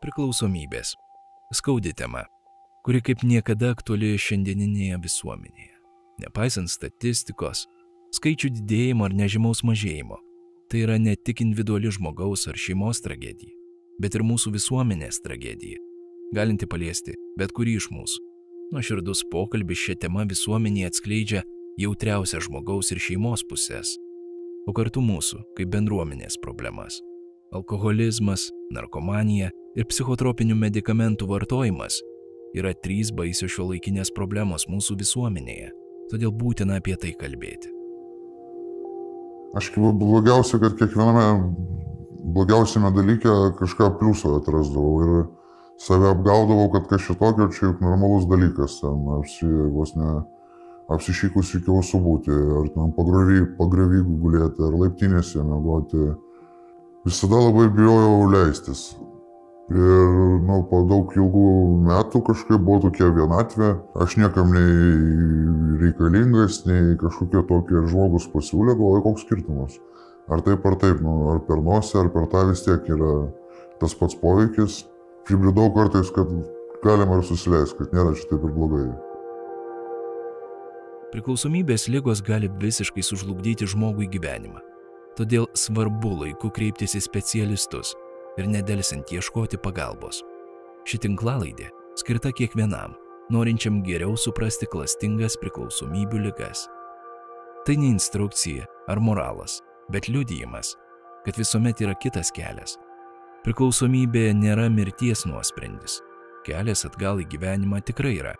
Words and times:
Priklausomybės. 0.00 0.94
Skaudi 1.52 1.90
tema, 1.92 2.22
kuri 2.86 3.02
kaip 3.04 3.20
niekada 3.20 3.74
aktuali 3.74 4.14
šiandieninėje 4.16 4.96
visuomenėje. 5.04 5.74
Nepaisant 6.22 6.70
statistikos, 6.72 7.66
skaičių 8.16 8.48
didėjimo 8.54 9.04
ar 9.04 9.12
nežymaus 9.18 9.60
mažėjimo, 9.60 10.16
tai 10.72 10.86
yra 10.86 10.96
ne 10.96 11.12
tik 11.20 11.42
individuali 11.44 11.92
žmogaus 11.92 12.46
ar 12.48 12.56
šeimos 12.56 13.02
tragedija, 13.04 13.52
bet 14.00 14.16
ir 14.16 14.24
mūsų 14.24 14.54
visuomenės 14.54 15.20
tragedija, 15.20 15.82
galinti 16.32 16.64
paliesti 16.64 17.18
bet 17.36 17.52
kurį 17.52 17.76
iš 17.82 17.90
mūsų. 17.92 18.24
Nuoširdus 18.72 19.26
pokalbis 19.28 19.82
šią 19.84 19.98
temą 20.06 20.24
visuomenėje 20.30 20.94
atskleidžia 20.94 21.44
jautriausią 21.76 22.40
žmogaus 22.48 22.88
ir 22.96 23.04
šeimos 23.04 23.44
pusės, 23.44 23.98
o 24.64 24.72
kartu 24.72 25.04
mūsų 25.04 25.42
kaip 25.60 25.76
bendruomenės 25.76 26.40
problemas. 26.40 27.02
Alkoholizmas, 27.52 28.48
narkomanija 28.74 29.50
ir 29.78 29.88
psichotropinių 29.90 30.56
medikamentų 30.58 31.28
vartojimas 31.30 32.00
yra 32.56 32.72
trys 32.74 33.12
baisios 33.14 33.52
šio 33.54 33.68
laikinės 33.70 34.10
problemos 34.14 34.66
mūsų 34.70 34.96
visuomenėje, 35.02 35.70
todėl 36.10 36.32
būtina 36.34 36.80
apie 36.80 36.96
tai 36.98 37.12
kalbėti. 37.18 37.70
Aš 39.58 39.72
blogiausia, 39.74 40.60
kad 40.62 40.76
kiekviename 40.78 41.26
blogiausiame 42.34 42.90
dalyke 42.94 43.30
kažką 43.58 43.94
pliuso 43.98 44.36
atrasdavau 44.38 44.96
ir 45.02 45.14
save 45.80 46.10
apgaudavau, 46.12 46.68
kad 46.74 46.86
kažkas 46.90 47.18
tokio 47.18 47.48
čia 47.54 47.70
juk 47.70 47.80
normalus 47.82 48.28
dalykas, 48.30 48.78
ten 48.82 49.06
apsi, 49.16 49.48
vos 49.74 49.94
ne 49.98 50.20
apsišykus 50.90 51.54
iki 51.58 51.70
ausų 51.72 52.00
būti, 52.04 52.34
ar 52.60 52.68
ten 52.74 52.92
pagravy 52.94 54.02
gulėti, 54.06 54.66
ar 54.66 54.76
laiptinėse 54.84 55.42
mėgoti. 55.46 56.10
Visada 57.06 57.38
labai 57.40 57.68
bijojau 57.72 58.26
leistis. 58.32 58.90
Ir 59.70 60.14
nu, 60.48 60.56
po 60.66 60.82
daug 60.90 61.12
ilgų 61.14 61.50
metų 61.86 62.24
kažkaip 62.26 62.58
buvo 62.66 62.88
tokia 62.88 63.08
vienatvė, 63.14 63.70
aš 64.02 64.16
niekam 64.18 64.50
nei 64.56 65.78
reikalingas, 65.84 66.64
nei 66.66 66.96
kažkokie 66.98 67.44
tokie 67.46 67.84
žmogus 67.86 68.26
pasiūlė, 68.32 68.74
galvoju, 68.74 69.04
koks 69.06 69.26
skirtumas. 69.28 69.78
Ar 70.30 70.42
taip 70.46 70.66
ar 70.66 70.76
taip, 70.82 70.98
nu, 71.04 71.14
ar 71.30 71.44
per 71.46 71.62
nosį, 71.62 72.00
ar 72.02 72.10
per 72.14 72.26
tą 72.32 72.48
vis 72.50 72.64
tiek 72.66 72.90
yra 72.90 73.14
tas 73.80 73.94
pats 73.96 74.18
poveikis 74.18 74.82
pribridau 75.30 75.70
kartais, 75.74 76.10
kad 76.10 76.26
galima 76.84 77.20
ir 77.20 77.26
susileisti, 77.26 77.78
kad 77.78 77.94
nėra 77.94 78.16
čia 78.18 78.26
taip 78.32 78.48
ir 78.48 78.56
blogai. 78.56 78.88
Priklausomybės 81.10 81.88
lygos 81.90 82.22
gali 82.26 82.50
visiškai 82.62 83.02
sužlugdyti 83.06 83.66
žmogui 83.70 84.10
gyvenimą. 84.10 84.69
Todėl 85.18 85.48
svarbu 85.58 86.14
laiku 86.22 86.50
kreiptis 86.54 86.94
į 86.96 87.04
specialistus 87.04 87.94
ir 88.38 88.48
nedelsint 88.48 89.10
ieškoti 89.12 89.60
pagalbos. 89.62 90.22
Ši 90.88 91.02
tinklalaidė 91.06 91.70
skirta 91.98 92.32
kiekvienam, 92.32 92.94
norinčiam 93.30 93.82
geriau 93.86 94.16
suprasti 94.16 94.68
klastingas 94.70 95.36
priklausomybių 95.42 96.26
ligas. 96.28 96.68
Tai 97.66 97.76
ne 97.76 97.90
instrukcija 97.92 98.68
ar 98.88 99.02
moralas, 99.02 99.60
bet 99.92 100.08
liudijimas, 100.08 100.76
kad 101.26 101.36
visuomet 101.36 101.82
yra 101.84 101.98
kitas 102.00 102.32
kelias 102.32 102.78
Priklausomybė 103.40 104.34
nėra 104.36 104.66
mirties 104.68 105.22
nuosprendis. 105.24 105.94
Kelias 106.44 106.82
atgal 106.84 107.22
į 107.22 107.24
gyvenimą 107.32 107.78
tikrai 107.88 108.18
yra, 108.18 108.34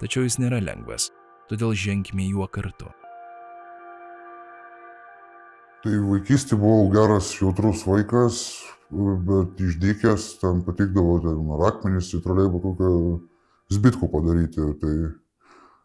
tačiau 0.00 0.22
jis 0.24 0.38
nėra 0.40 0.62
lengvas, 0.64 1.10
todėl 1.50 1.74
ženkime 1.76 2.24
juo 2.30 2.46
kartu. 2.48 2.88
Tai 5.84 5.94
vaikystė 6.08 6.58
buvau 6.58 6.88
geras, 6.90 7.30
jautrus 7.38 7.84
vaikas, 7.86 8.38
bet 8.90 9.60
išdykęs, 9.62 10.24
ten 10.42 10.62
patikdavo 10.66 11.18
ten 11.22 11.52
rakmenys 11.60 12.10
į 12.16 12.22
troleibų 12.24 12.62
kokią 12.64 12.94
zbitku 13.74 14.08
padaryti. 14.10 14.64
Tai, 14.80 14.94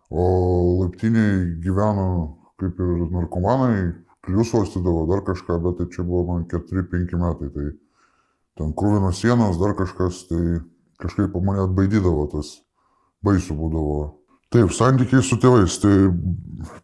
o 0.10 0.24
laiptiniai 0.82 1.60
gyveno 1.62 2.08
kaip 2.64 2.80
ir 2.80 3.06
narkomanai, 3.12 3.94
kliusos 4.24 4.72
atidavo 4.72 5.06
dar 5.10 5.24
kažką, 5.28 5.60
bet 5.64 5.80
tai 5.80 5.88
čia 5.92 6.06
buvo 6.08 6.26
man 6.32 6.46
4-5 6.50 7.18
metai. 7.20 7.50
Tai 7.54 7.68
ten 8.58 8.74
krūvinos 8.78 9.20
sienos, 9.20 9.60
dar 9.62 9.76
kažkas, 9.78 10.26
tai 10.30 10.62
kažkaip 11.02 11.36
mane 11.44 11.66
atbaidydavo 11.68 12.28
tas, 12.32 12.56
baisų 13.26 13.58
būdavo. 13.60 13.98
Taip, 14.54 14.70
santykiai 14.70 15.24
su 15.26 15.40
tėvais, 15.42 15.80
tai 15.82 16.12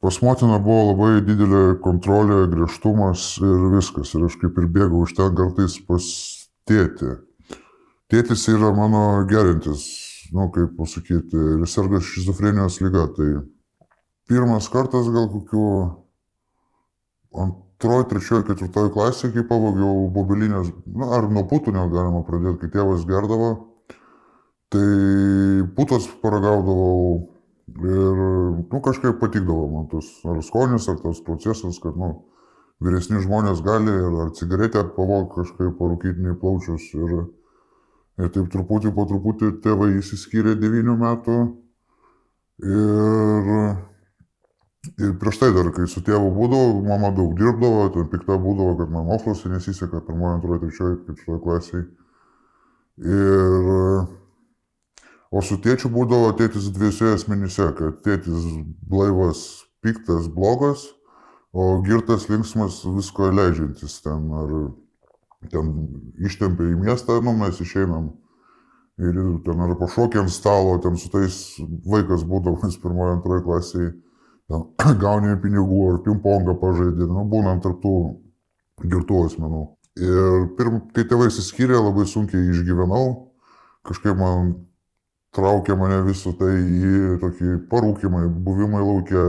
pas 0.01 0.15
motiną 0.25 0.57
buvo 0.65 0.87
labai 0.87 1.19
didelė 1.21 1.77
kontrolė, 1.83 2.47
griežtumas 2.49 3.35
ir 3.45 3.67
viskas. 3.75 4.15
Ir 4.17 4.25
aš 4.25 4.39
kaip 4.41 4.57
ir 4.57 4.65
bėgau 4.73 5.03
iš 5.05 5.13
ten 5.19 5.35
kartais 5.37 5.77
pas 5.85 6.09
tėtį. 6.69 7.13
Tėtis 8.09 8.47
yra 8.49 8.73
mano 8.73 9.03
gerintis, 9.29 9.85
nu 10.33 10.49
kaip 10.55 10.73
pasakyti, 10.79 11.45
ir 11.59 11.69
serga 11.69 12.01
šizofrenijos 12.01 12.81
lyga. 12.81 13.05
Tai 13.13 13.29
pirmas 14.29 14.69
kartas 14.73 15.11
gal 15.13 15.29
kokiu 15.29 15.65
ant 17.37 17.65
antroji, 17.79 18.09
trečioji, 18.09 18.43
ketvirtoji 18.47 18.91
klasė, 18.91 19.31
kai 19.31 19.45
pavogiau 19.47 20.09
bobelinės, 20.11 20.71
na, 20.85 21.13
ar 21.15 21.29
nuo 21.31 21.45
putų 21.47 21.71
net 21.71 21.91
galima 21.93 22.25
pradėti, 22.27 22.59
kai 22.59 22.73
tėvas 22.73 23.05
gerdavo, 23.07 23.51
tai 24.69 25.63
putas 25.77 26.07
paragaudavau 26.21 27.29
ir, 27.69 28.21
nu, 28.71 28.81
kažkaip 28.85 29.19
patikdavo 29.21 29.67
man 29.73 29.89
tas, 29.91 30.09
ar 30.27 30.41
skonis, 30.45 30.87
ar 30.91 30.99
tas 31.03 31.21
procesas, 31.25 31.79
kad, 31.83 31.97
nu, 31.99 32.13
vyresni 32.83 33.21
žmonės 33.23 33.63
gali 33.65 33.91
ir 33.91 34.21
ar 34.25 34.31
cigaretę 34.37 34.85
pavogti 34.95 35.41
kažkaip 35.41 35.75
parūkytiniai 35.79 36.37
plaučius 36.39 36.87
ir, 36.95 37.15
ir 38.19 38.31
taip 38.35 38.47
truputį 38.53 38.93
po 38.95 39.05
truputį 39.09 39.53
tėvai 39.65 39.91
įsiskyrė 39.99 40.55
devynių 40.59 40.95
metų 41.03 41.39
ir 42.69 43.53
Ir 44.97 45.11
prieš 45.19 45.41
tai 45.41 45.49
dar, 45.51 45.67
kai 45.75 45.85
su 45.91 45.99
tėvu 46.03 46.29
būdavo, 46.35 46.79
mama 46.87 47.09
daug 47.15 47.33
dirbdavo, 47.35 47.89
ten 47.93 48.07
pikta 48.11 48.37
būdavo, 48.39 48.77
kad 48.79 48.91
man 48.93 49.09
moksluose 49.09 49.51
nesiseka, 49.51 49.99
pirmoji, 50.07 50.37
antroji, 50.37 50.61
trečioji, 50.63 50.99
ketvirtoji 51.03 51.41
klasiai. 51.43 51.83
Ir, 53.03 53.67
o 55.31 55.41
su 55.45 55.59
tėčiu 55.61 55.91
būdavo 55.93 56.33
tėtis 56.39 56.69
dviese 56.73 57.13
asmenyse, 57.15 57.71
kad 57.77 58.01
tėtis 58.05 58.45
blaivas, 58.89 59.45
piktas, 59.85 60.27
blogas, 60.33 60.87
o 61.53 61.71
girtas, 61.85 62.29
linksmas, 62.29 62.81
visko 62.97 63.31
leidžiantis 63.33 64.01
ten. 64.05 64.29
Ar 64.33 64.53
ten 65.47 65.71
ištempia 66.19 66.73
į 66.73 66.79
miestą, 66.81 67.21
nu 67.23 67.31
mes 67.37 67.61
išeinam. 67.63 68.11
Ir 68.99 69.15
ten 69.45 69.61
ar 69.63 69.77
pašokė 69.79 70.19
ant 70.19 70.33
stalo, 70.33 70.75
ten 70.83 70.97
su 70.99 71.07
tais 71.13 71.35
vaikas 71.87 72.25
būdamas 72.27 72.75
pirmoji, 72.83 73.15
antroji 73.15 73.45
klasiai 73.45 73.91
gauni 75.03 75.37
pinigų 75.39 75.85
ar 75.93 76.01
pingpongą 76.03 76.57
pažaidė, 76.59 77.07
nu, 77.07 77.23
būnant 77.31 77.63
tarptų 77.63 77.93
girtų 78.83 79.21
asmenų. 79.29 79.61
Ir 79.99 80.49
pirm, 80.59 80.81
kai 80.95 81.05
tėvai 81.07 81.29
įsiskyrė, 81.31 81.77
labai 81.79 82.05
sunkiai 82.07 82.51
išgyvenau, 82.51 83.05
kažkaip 83.87 84.19
man 84.19 84.51
traukė 85.35 85.75
mane 85.77 86.01
visą 86.07 86.33
tai 86.37 86.53
į 86.59 87.17
tokį 87.21 87.57
parūkimą, 87.71 88.23
buvimą 88.45 88.81
laukia, 88.83 89.25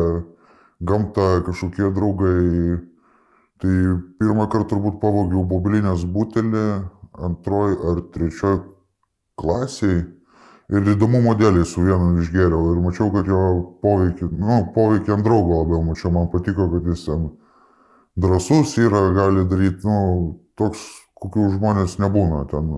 gamta, 0.81 1.43
kažkokie 1.47 1.91
draugai. 1.97 2.79
Tai 3.61 3.75
pirmą 4.17 4.47
kartą 4.49 4.71
turbūt 4.73 5.03
pavogiau 5.03 5.43
bobelinės 5.45 6.07
butelį, 6.09 6.65
antroji 7.21 7.77
ar 7.91 7.99
trečioji 8.15 8.63
klasiai 9.37 9.99
ir 10.71 10.89
įdomumo 10.95 11.35
dėlį 11.39 11.65
su 11.67 11.83
vienu 11.85 12.23
išgėriau 12.23 12.71
ir 12.73 12.81
mačiau, 12.85 13.11
kad 13.15 13.29
jo 13.29 13.43
poveikį, 13.85 14.31
nu, 14.39 14.61
poveikį 14.75 15.17
ant 15.17 15.27
draugo 15.27 15.63
labiau 15.63 15.83
mačiau, 15.85 16.13
man 16.15 16.31
patiko, 16.33 16.69
kad 16.73 16.87
jis 16.89 17.05
ten 17.09 17.27
drasus 18.21 18.77
yra, 18.79 19.03
gali 19.17 19.45
daryti, 19.51 19.83
nu, 19.89 20.39
toks, 20.61 20.85
kokių 21.21 21.51
žmonės 21.57 21.99
nebūna 22.03 22.45
ten. 22.53 22.71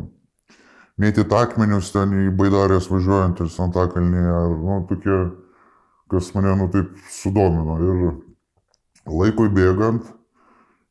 Mėtyti 1.01 1.33
akmenius 1.35 1.89
ten 1.95 2.13
į 2.13 2.33
baidarės 2.37 2.91
važiuojant 2.93 3.41
ir 3.41 3.49
Santakalnį, 3.53 4.25
ar, 4.29 4.57
nu, 4.61 4.81
tokie, 4.91 5.21
kas 6.13 6.29
mane, 6.37 6.53
nu, 6.61 6.69
taip 6.73 6.93
sudomino. 7.09 7.79
Ir 7.81 8.03
laikui 9.09 9.49
bėgant, 9.55 10.05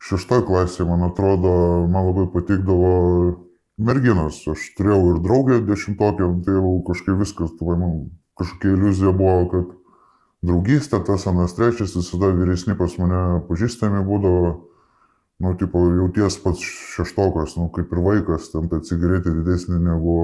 šeštoj 0.01 0.45
klasėje, 0.47 0.87
man 0.89 1.05
atrodo, 1.05 1.53
man 1.91 2.09
labai 2.09 2.25
patikdavo 2.33 2.95
merginos. 3.81 4.41
Aš 4.49 4.71
turėjau 4.77 5.13
ir 5.13 5.21
draugę 5.21 5.61
dešimtokę, 5.69 6.31
tai 6.47 6.57
jau 6.57 6.73
kažkaip 6.89 7.21
viskas, 7.21 7.53
tai 7.59 7.77
man 7.77 7.95
kažkokia 8.41 8.73
iliuzija 8.73 9.13
buvo, 9.13 9.45
kad 9.53 9.69
draugystė, 10.41 11.03
tas 11.05 11.27
anas 11.29 11.53
trečias, 11.57 11.93
visada 11.97 12.33
vyresni 12.33 12.73
pas 12.77 12.97
mane 12.97 13.41
pažįstami 13.49 14.01
būdavo, 14.07 14.51
nu, 15.41 15.53
tipo, 15.57 15.83
jauties 15.97 16.37
pats 16.43 16.63
šeštokas, 16.95 17.55
nu, 17.57 17.69
kaip 17.75 17.93
ir 17.93 18.01
vaikas, 18.05 18.51
ten 18.53 18.67
ta 18.71 18.81
cigaretė 18.85 19.33
didesnė 19.39 19.79
negu, 19.81 20.17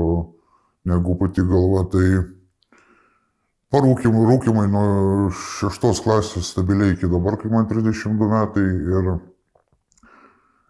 negu 0.87 1.15
pati 1.19 1.45
galva, 1.47 1.87
tai 1.91 2.05
parūkimai, 3.73 4.27
rūkimai 4.29 4.67
nuo 4.71 5.31
šeštos 5.33 6.03
klasės 6.05 6.53
stabiliai 6.53 6.93
iki 6.95 7.09
dabar, 7.11 7.39
kai 7.41 7.49
man 7.51 7.65
32 7.71 8.29
metai 8.35 8.67
ir 8.67 9.17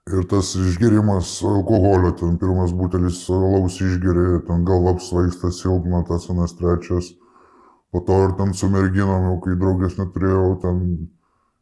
Ir 0.07 0.23
tas 0.31 0.53
išgerimas 0.55 1.33
alkoholio, 1.43 2.13
ten 2.15 2.37
pirmas 2.39 2.71
butelis 2.71 3.25
alaus 3.27 3.75
išgeria, 3.83 4.37
ten 4.47 4.63
galva 4.63 4.93
apsvaigsta, 4.95 5.49
silpna, 5.51 5.99
tas 6.07 6.29
anas 6.31 6.53
trečias. 6.55 7.09
Po 7.91 7.99
to 8.07 8.21
ir 8.23 8.35
ten 8.37 8.53
su 8.55 8.69
merginom, 8.71 9.25
jau 9.27 9.35
kai 9.43 9.57
draugės 9.59 9.97
neturėjau, 9.99 10.53
ten 10.63 10.79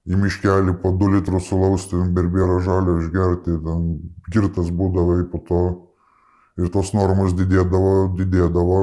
į 0.06 0.20
miškelį 0.22 0.76
po 0.82 0.92
2 0.94 1.16
litrus 1.16 1.50
alaus, 1.56 1.88
ten 1.90 2.14
berbėra 2.18 2.60
žalio 2.66 3.00
išgerti, 3.02 3.58
ten 3.66 3.88
girtas 4.32 4.70
būdavai 4.70 5.24
po 5.32 5.42
to. 5.48 5.64
Ir 6.62 6.70
tos 6.72 6.94
normos 6.96 7.34
didėdavo, 7.36 8.14
didėdavo. 8.20 8.80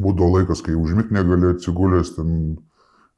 Būdavo 0.00 0.34
laikas, 0.36 0.60
kai 0.64 0.74
užmigt 0.78 1.14
negali 1.14 1.54
atsigulęs, 1.54 2.14
ten 2.16 2.58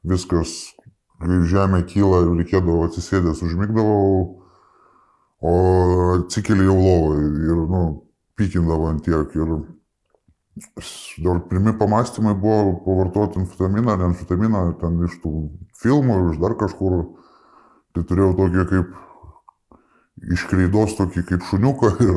viskas, 0.07 0.73
kai 1.21 1.41
žemė 1.49 1.83
kyla 1.89 2.23
ir 2.23 2.31
reikėdavo 2.37 2.87
atsisėdęs, 2.87 3.43
užmigdavau 3.45 4.43
o 5.43 5.53
atsikeli 6.15 6.63
jau 6.63 6.77
lovai 6.79 7.23
ir, 7.49 7.63
nu, 7.67 7.81
pykindavo 8.39 8.87
ant 8.87 9.03
tiek. 9.03 9.35
Ir 9.35 9.49
dar 11.25 11.41
pirmi 11.49 11.73
pamastymai 11.77 12.35
buvo 12.39 12.77
pavartoti 12.85 13.41
amfetaminą 13.41 13.95
ar 13.95 14.05
amfetaminą 14.07 14.63
ten 14.79 15.01
iš 15.07 15.17
tų 15.23 15.33
filmų, 15.81 16.19
iš 16.31 16.39
dar 16.43 16.55
kažkur. 16.59 17.01
Tai 17.93 18.03
turėjau 18.09 18.33
tokį 18.39 18.65
kaip 18.71 18.95
iškreidos, 20.33 20.95
tokį 20.97 21.25
kaip 21.29 21.45
šuniuką 21.49 21.91
ir, 22.07 22.15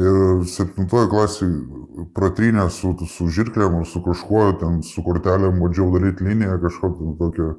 ir 0.00 0.48
septintoje 0.50 1.10
klasėje 1.12 2.08
pratrynę 2.16 2.66
su, 2.74 2.94
su 3.10 3.28
žirklėm 3.36 3.78
ar 3.80 3.86
su 3.90 4.02
kažkuo, 4.04 4.48
ten 4.62 4.82
su 4.86 5.04
kortelėm 5.06 5.62
bandžiau 5.62 5.92
daryti 5.94 6.26
liniją 6.26 6.58
kažkokią 6.64 7.14
tokią. 7.20 7.52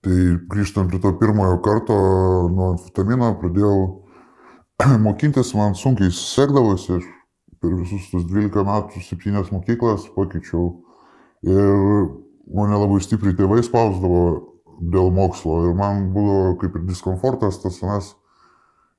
Tai 0.00 0.18
grįžtant 0.48 0.88
prie 0.88 1.00
to 1.00 1.12
pirmojo 1.20 1.58
karto 1.64 1.96
nuo 2.48 2.70
amfetamino 2.74 3.34
pradėjau 3.40 3.80
mokintis 5.06 5.52
man 5.56 5.76
sunkiai 5.76 6.12
sekdavosi, 6.16 7.00
aš 7.00 7.08
per 7.60 7.74
visus 7.76 8.06
tos 8.08 8.24
12 8.28 8.64
metų 8.64 9.02
septynės 9.04 9.50
mokyklas 9.52 10.06
pakeičiau 10.14 10.70
ir 11.44 12.06
mane 12.56 12.78
labai 12.80 13.00
stipriai 13.04 13.36
tėvai 13.36 13.60
spausdavo 13.64 14.22
dėl 14.80 15.12
mokslo 15.12 15.60
ir 15.68 15.76
man 15.76 16.08
būdavo 16.14 16.56
kaip 16.60 16.76
ir 16.78 16.86
diskomfortas 16.88 17.60
tas 17.62 17.76
senas 17.80 18.14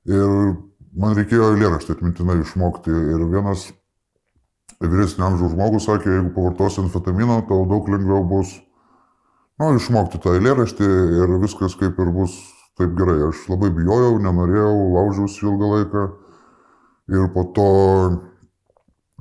ir 0.06 0.56
man 0.94 1.16
reikėjo 1.18 1.52
eilėraštį 1.52 1.96
atmintinai 1.96 2.40
išmokti 2.42 2.92
ir 2.92 3.24
vienas 3.32 3.70
vyresnio 4.82 5.28
amžiaus 5.28 5.54
žmogus 5.54 5.86
sakė, 5.86 6.10
jeigu 6.16 6.32
pavartosi 6.34 6.82
amfetamino, 6.82 7.40
tau 7.48 7.64
daug 7.70 7.88
lengviau 7.90 8.24
bus 8.26 8.56
nu, 9.60 9.70
išmokti 9.78 10.20
tą 10.22 10.36
eilėraštį 10.38 10.88
ir 11.22 11.36
viskas 11.42 11.76
kaip 11.78 11.98
ir 12.02 12.10
bus 12.14 12.34
taip 12.78 12.94
gerai. 12.98 13.18
Aš 13.28 13.46
labai 13.52 13.70
bijojau, 13.74 14.16
nenorėjau, 14.22 14.74
laužiausi 14.96 15.46
ilgą 15.46 15.72
laiką 15.76 16.06
ir 17.12 17.28
po 17.34 17.44
to, 17.56 17.68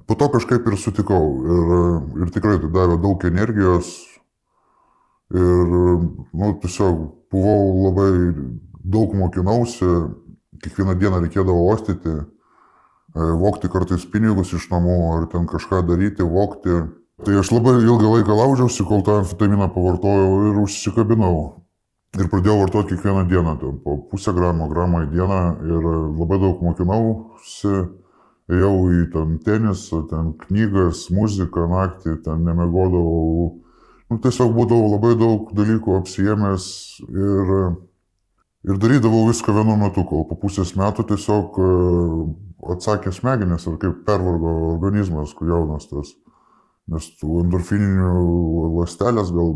po 0.07 0.17
to 0.17 0.29
kažkaip 0.37 0.67
ir 0.67 0.79
sutikau. 0.79 1.25
Ir, 1.45 1.75
ir 2.23 2.33
tikrai 2.33 2.57
tai 2.61 2.71
davė 2.73 2.97
daug 3.03 3.27
energijos 3.27 3.91
ir, 5.33 5.75
nu, 6.33 6.51
tiesiog 6.61 7.01
buvau 7.31 7.87
labai 7.87 8.11
daug 8.83 9.13
mokinausi, 9.15 9.87
kiekvieną 10.61 10.95
dieną 10.99 11.21
reikėdavo 11.25 11.69
ostyti, 11.73 12.13
e, 12.21 13.29
vokti 13.43 13.69
kartais 13.71 14.05
pinigus 14.05 14.53
iš 14.57 14.69
namų 14.71 14.97
ar 15.15 15.29
ten 15.31 15.47
kažką 15.49 15.83
daryti, 15.87 16.23
vokti. 16.23 16.83
Tai 17.21 17.37
aš 17.37 17.51
labai 17.53 17.77
ilgą 17.83 18.15
laiką 18.15 18.35
laužiausi, 18.37 18.85
kol 18.87 19.03
tą 19.05 19.19
amfetaminą 19.21 19.69
pavartojau 19.73 20.37
ir 20.49 20.61
užsikabinau. 20.63 21.61
Ir 22.17 22.27
pradėjau 22.27 22.57
vartoti 22.63 22.95
kiekvieną 22.95 23.27
dieną, 23.29 23.57
ten, 23.61 23.75
po 23.85 23.95
pusę 24.11 24.33
gramo, 24.35 24.67
gramą 24.67 25.05
į 25.05 25.11
dieną 25.13 25.41
ir 25.63 25.85
labai 26.19 26.39
daug 26.41 26.63
mokinausi, 26.65 27.75
ėjau 28.51 28.73
į 28.91 29.05
ten 29.13 29.37
tenisą, 29.45 30.01
ten 30.09 30.33
knygas, 30.41 31.05
muziką 31.13 31.69
naktį, 31.71 32.17
ten 32.25 32.43
nemegodavau. 32.47 33.60
Nu, 34.11 34.17
tiesiog 34.19 34.49
būdavau 34.51 34.89
labai 34.91 35.13
daug 35.15 35.53
dalykų 35.55 35.93
apsijėmęs 36.01 36.65
ir, 37.07 37.51
ir 38.67 38.79
darydavau 38.83 39.21
viską 39.29 39.53
vienu 39.55 39.77
metu, 39.79 40.03
kol 40.09 40.25
po 40.27 40.35
pusės 40.41 40.73
metų 40.75 41.05
tiesiog 41.13 41.59
e, 41.63 41.67
atsakė 42.73 43.13
smegenys 43.15 43.69
ar 43.71 43.77
kaip 43.79 44.01
pervargo 44.09 44.51
organizmas, 44.73 45.31
kur 45.37 45.53
jaunas 45.53 45.87
tas. 45.87 46.11
Nes 46.91 47.07
tų 47.21 47.39
endorfininių 47.45 48.73
lastelės 48.81 49.31
gal 49.31 49.53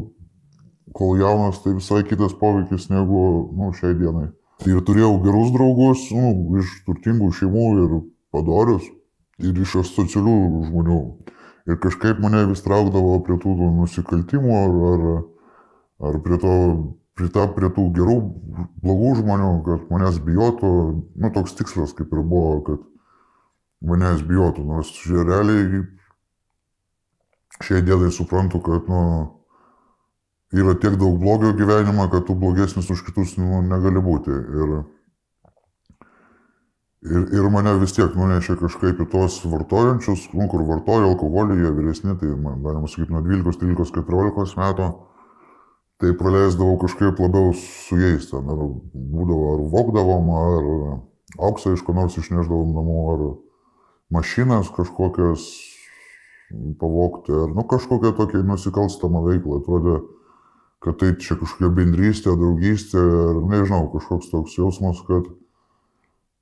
kol 0.96 1.20
jaunas, 1.20 1.60
tai 1.60 1.76
visai 1.76 2.06
kitas 2.08 2.38
poveikis 2.40 2.88
negu 2.94 3.26
nu, 3.60 3.74
šiai 3.76 3.98
dienai. 4.00 4.30
Ir 4.64 4.80
turėjau 4.88 5.18
gerus 5.26 5.52
draugus 5.52 6.08
nu, 6.16 6.32
iš 6.62 6.78
turtingų 6.88 7.34
šeimų 7.42 7.68
ir 7.84 8.02
padorius, 8.32 8.88
ir 9.44 9.66
iš 9.68 9.82
asocialių 9.84 10.40
žmonių. 10.70 11.02
Ir 11.66 11.80
kažkaip 11.82 12.20
mane 12.22 12.44
vis 12.52 12.62
traukdavo 12.62 13.18
prie 13.26 13.40
tų 13.42 13.56
nusikaltimų 13.80 14.58
ar, 14.58 14.76
ar, 14.90 15.06
ar 16.10 16.20
prie, 16.22 16.38
to, 16.42 16.58
prie, 17.18 17.30
ta, 17.34 17.48
prie 17.56 17.72
tų 17.74 17.88
gerų, 17.96 18.18
blogų 18.84 19.14
žmonių, 19.22 19.50
kad 19.66 19.88
manęs 19.90 20.20
bijotų. 20.22 20.72
Nu, 21.18 21.32
toks 21.34 21.58
tikslas 21.58 21.96
kaip 21.98 22.14
ir 22.14 22.22
buvo, 22.22 22.60
kad 22.68 22.86
manęs 23.82 24.22
bijotų. 24.28 24.66
Nors 24.70 24.94
realiai 25.10 25.82
šiai 27.64 27.82
dienai 27.88 28.12
suprantu, 28.14 28.62
kad 28.62 28.86
nu, 28.92 29.02
yra 30.54 30.76
tiek 30.78 31.00
daug 31.02 31.18
blogio 31.18 31.56
gyvenime, 31.58 32.06
kad 32.12 32.28
tu 32.28 32.38
blogesnis 32.38 32.92
už 32.94 33.08
kitus 33.08 33.40
nu, 33.42 33.64
negali 33.66 34.06
būti. 34.06 34.38
Ir, 34.62 34.78
ir, 37.06 37.26
ir 37.38 37.50
mane 37.54 37.76
vis 37.82 37.94
tiek 37.96 38.14
nunešė 38.18 38.58
kažkaip 38.60 39.02
į 39.04 39.08
tos 39.12 39.40
vartojančius, 39.46 40.30
nu, 40.34 40.48
kur 40.52 40.66
vartoja 40.68 41.10
alkoholį, 41.12 41.60
jie 41.62 41.74
vyresni, 41.78 42.16
tai 42.22 42.32
man 42.34 42.64
galima 42.66 42.90
sakyti 42.90 43.14
nuo 43.14 43.22
12, 43.26 43.62
13, 43.62 44.00
14 44.02 44.58
metų. 44.62 44.90
Tai 46.02 46.10
praleisdavau 46.20 46.76
kažkaip 46.82 47.20
labiau 47.24 47.54
su 47.56 47.96
jais, 47.96 48.26
ten 48.28 48.50
ar 48.52 48.64
būdavo, 48.92 49.46
ar 49.54 49.62
vokdavom, 49.72 50.34
ar 50.36 50.66
auksą 51.48 51.72
iš 51.76 51.86
ko 51.88 51.96
nors 51.96 52.18
išneždavom 52.20 52.74
namo, 52.76 52.98
ar 53.14 53.24
mašinas 54.12 54.74
kažkokias 54.76 55.46
pavokti, 56.82 57.32
ar 57.32 57.56
nu, 57.56 57.64
kažkokią 57.64 58.12
tokią 58.18 58.44
nusikalstamą 58.44 59.24
veiklą. 59.30 59.62
Atrodė, 59.62 59.96
kad 60.84 61.00
tai 61.00 61.14
čia 61.16 61.40
kažkokia 61.40 61.72
bendrystė, 61.80 62.36
draugystė, 62.38 63.00
ar 63.32 63.42
nežinau, 63.54 63.88
kažkoks 63.96 64.30
toks 64.34 64.60
jausmas, 64.60 65.00
kad, 65.08 65.32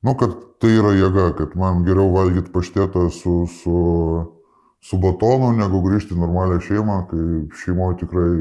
nu, 0.03 0.15
kad 0.19 0.35
tai 0.61 0.73
yra 0.77 0.93
jėga, 0.95 1.31
kad 1.37 1.55
man 1.59 1.83
geriau 1.87 2.11
valgyti 2.13 2.51
paštetą 2.53 3.07
su, 3.13 3.43
su, 3.51 3.79
su 4.83 4.99
batonu, 5.01 5.53
negu 5.57 5.81
grįžti 5.85 6.15
į 6.15 6.21
normalią 6.21 6.59
šeimą, 6.63 6.99
kai 7.09 7.25
šeimoje 7.63 8.01
tikrai 8.03 8.31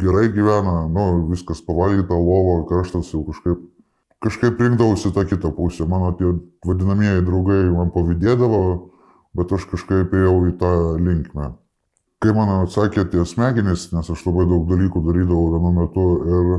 gerai 0.00 0.28
gyvena, 0.34 0.84
nu, 0.90 1.08
viskas 1.30 1.62
pavalgyta, 1.66 2.18
lovo, 2.18 2.62
karštas 2.70 3.12
jau 3.14 3.24
kažkaip, 3.28 3.60
kažkaip 4.24 4.62
rinkdavausi 4.62 5.12
tą 5.14 5.26
kitą 5.30 5.52
pusę. 5.54 5.86
Mano 5.90 6.14
tie 6.18 6.32
vadinamieji 6.66 7.26
draugai 7.26 7.60
man 7.74 7.92
pavydėdavo, 7.94 8.64
bet 9.38 9.52
aš 9.54 9.68
kažkaip 9.74 10.14
ėjau 10.14 10.40
į 10.48 10.56
tą 10.62 10.72
linkmę 11.02 11.52
kai 12.24 12.32
man 12.32 12.50
atsakė 12.62 13.04
tie 13.12 13.24
smegenys, 13.28 13.90
nes 13.92 14.08
aš 14.10 14.22
labai 14.24 14.46
daug 14.48 14.64
dalykų 14.70 15.02
darydavau 15.04 15.50
vienu 15.52 15.72
metu 15.76 16.06
ir, 16.24 16.52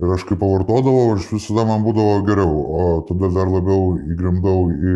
ir 0.00 0.14
aš 0.14 0.24
kai 0.28 0.38
pavartodavau, 0.38 1.16
aš 1.16 1.28
visada 1.34 1.66
man 1.68 1.84
būdavo 1.84 2.22
geriau, 2.26 2.62
o 2.78 2.86
tada 3.08 3.30
dar 3.34 3.50
labiau 3.50 3.98
įgrimdau 4.14 4.70
į, 4.72 4.94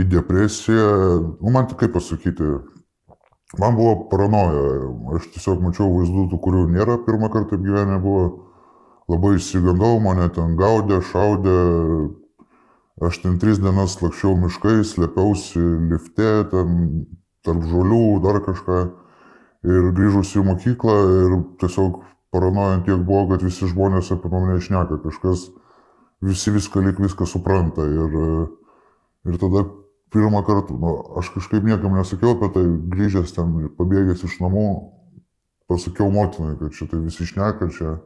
į 0.00 0.08
depresiją. 0.16 0.90
Nu, 1.38 1.52
man 1.54 1.68
tik 1.70 1.82
kaip 1.84 1.94
pasakyti, 1.96 2.50
man 3.60 3.78
buvo 3.78 4.08
paranoja, 4.10 4.90
aš 5.16 5.30
tiesiog 5.36 5.62
mačiau 5.64 5.88
vaizdų, 5.94 6.28
tų, 6.32 6.40
kurių 6.44 6.66
nėra 6.74 6.98
pirmą 7.06 7.30
kartą 7.32 7.60
gyvenime 7.60 8.00
buvo, 8.02 8.26
labai 9.08 9.36
įsigandau, 9.38 9.96
mane 10.04 10.28
ten 10.34 10.56
gaudė, 10.58 11.00
šaudė, 11.12 11.58
aš 13.08 13.22
ten 13.22 13.38
tris 13.40 13.60
dienas 13.62 13.96
lakščiau 14.02 14.36
miškais, 14.42 14.92
slėpiausi 14.92 15.62
lifte, 15.88 16.32
ten 16.52 17.06
tarp 17.46 17.64
žolių, 17.70 18.18
dar 18.26 18.42
kažką. 18.44 18.82
Ir 19.68 19.88
grįžus 19.96 20.36
į 20.38 20.44
mokyklą 20.46 20.94
ir 21.24 21.32
tiesiog 21.58 22.02
paranojant 22.34 22.84
tiek 22.86 23.00
buvo, 23.04 23.26
kad 23.32 23.44
visi 23.44 23.68
žmonės 23.70 24.12
apie 24.14 24.30
mane 24.32 24.58
išneka, 24.58 25.00
kažkas, 25.04 25.48
visi 26.24 26.52
viską 26.54 26.82
lik 26.84 27.00
viską 27.02 27.28
supranta. 27.28 27.86
Ir, 27.86 28.18
ir 29.28 29.40
tada 29.40 29.64
pirmą 30.14 30.42
kartą, 30.46 30.76
nu, 30.80 30.92
aš 31.20 31.32
kažkaip 31.36 31.66
niekam 31.68 31.96
nesakiau 31.98 32.36
apie 32.36 32.52
tai, 32.54 32.66
grįžęs 32.94 33.34
ten 33.36 33.56
ir 33.62 33.72
pabėgęs 33.78 34.24
iš 34.28 34.38
namų, 34.42 34.68
pasakiau 35.68 36.12
motinai, 36.12 36.56
kad 36.60 36.76
šitai 36.76 37.02
visi 37.04 37.26
išneka 37.26 37.72
čia. 37.76 37.98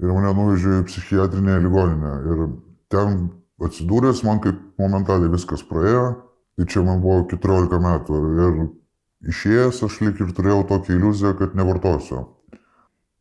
Ir 0.00 0.12
mane 0.12 0.34
nuvežė 0.36 0.82
į 0.82 0.86
psichiatrinę 0.90 1.56
ligoninę. 1.64 2.14
Ir 2.28 2.46
ten 2.92 3.18
atsidūręs 3.64 4.20
man 4.28 4.42
kaip 4.44 4.58
momentaliai 4.80 5.32
viskas 5.32 5.62
praėjo 5.64 6.26
Tai 6.56 6.64
čia 6.64 6.80
man 6.80 7.02
buvo 7.04 7.26
14 7.28 7.78
metų 7.84 8.18
ir 8.40 8.60
išėjęs 9.28 9.82
aš 9.84 9.98
lik 10.00 10.22
ir 10.24 10.30
turėjau 10.32 10.62
tokią 10.70 10.94
iliuziją, 10.96 11.34
kad 11.36 11.56
nevartosiu. 11.58 12.22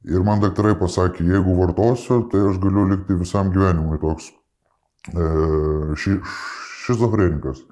Ir 0.06 0.22
man 0.26 0.42
daktarai 0.44 0.76
pasakė, 0.78 1.26
jeigu 1.26 1.56
vartosiu, 1.58 2.20
tai 2.30 2.44
aš 2.52 2.60
galiu 2.62 2.84
likti 2.92 3.18
visam 3.18 3.50
gyvenimui 3.54 3.98
toks 4.02 4.28
e, 5.10 5.30
ši, 5.98 6.20
šizofrenikas. 6.86 7.64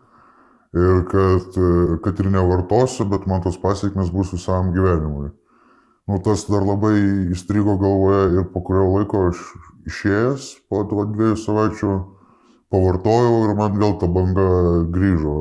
Ir 0.74 1.04
kad, 1.12 1.54
e, 1.54 2.00
kad 2.02 2.24
ir 2.24 2.32
nevartosiu, 2.34 3.06
bet 3.12 3.28
man 3.30 3.46
tos 3.46 3.60
pasiekmes 3.62 4.10
bus 4.16 4.34
visam 4.34 4.74
gyvenimui. 4.74 5.30
Nu, 6.10 6.18
tas 6.26 6.48
dar 6.50 6.66
labai 6.66 6.98
įstrigo 7.32 7.78
galvoje 7.80 8.26
ir 8.40 8.50
po 8.52 8.66
kurio 8.66 8.90
laiko 8.96 9.28
aš 9.30 9.46
išėjęs, 9.88 10.50
po 10.74 10.82
to 10.90 11.06
dviejų 11.14 11.38
savaičių 11.40 11.96
pavartojau 12.74 13.44
ir 13.46 13.58
man 13.62 13.78
vėl 13.78 14.00
ta 14.02 14.10
banga 14.10 14.50
grįžo. 14.92 15.36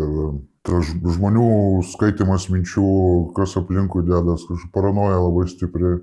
Ir 0.00 0.20
tas 0.64 0.96
žmonių 0.96 1.50
skaitimas 1.92 2.48
minčių, 2.48 2.88
kas 3.36 3.58
aplinkui 3.60 4.08
dėdas, 4.08 4.48
kažkokia 4.48 4.72
paranoja 4.74 5.20
labai 5.20 5.44
stipriai 5.52 6.00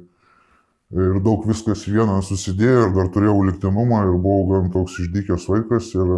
ir 0.94 1.20
daug 1.26 1.46
viskas 1.48 1.86
vieną 1.90 2.22
susidėjo 2.26 2.88
ir 2.88 2.96
dar 2.96 3.10
turėjau 3.14 3.42
liktinumą 3.50 4.04
ir 4.06 4.18
buvau 4.22 4.48
gan 4.52 4.72
toks 4.74 5.00
išdykęs 5.06 5.48
vaikas 5.50 5.94
ir 5.98 6.12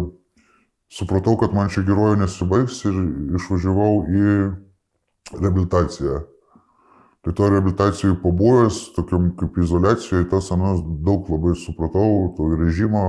supratau, 0.92 1.36
kad 1.40 1.54
man 1.56 1.70
čia 1.72 1.84
gerojo 1.86 2.16
nesibaigs 2.20 2.82
ir 2.88 2.98
išvažiavau 3.38 3.94
į 4.08 4.26
reabilitaciją. 5.38 6.20
Tai 7.24 7.34
to 7.34 7.48
reabilitacijų 7.50 8.20
pabuvęs, 8.22 8.78
tokiam 8.96 9.32
kaip 9.36 9.58
izolacijoje, 9.60 10.28
tas 10.30 10.52
anas 10.54 10.80
daug 11.04 11.26
labai 11.28 11.56
supratau, 11.58 12.30
to 12.36 12.46
režimo, 12.54 13.02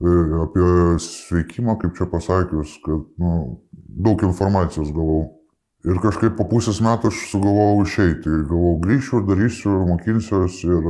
e, 0.00 0.12
apie 0.44 0.68
sveikimą, 1.02 1.76
kaip 1.82 1.98
čia 1.98 2.06
pasakius, 2.08 2.78
kad 2.86 3.02
nu, 3.20 3.32
daug 3.72 4.22
informacijos 4.22 4.94
gavau. 4.94 5.41
Ir 5.82 5.98
kažkaip 5.98 6.36
po 6.38 6.46
pusės 6.46 6.78
metų 6.84 7.10
aš 7.10 7.24
sugalvojau 7.32 7.82
išeiti. 7.82 8.30
Galvojau, 8.46 8.76
grįšiu 8.84 9.18
ir 9.18 9.24
darysiu, 9.26 9.72
mokinsiuosi. 9.88 10.68
Ir 10.70 10.84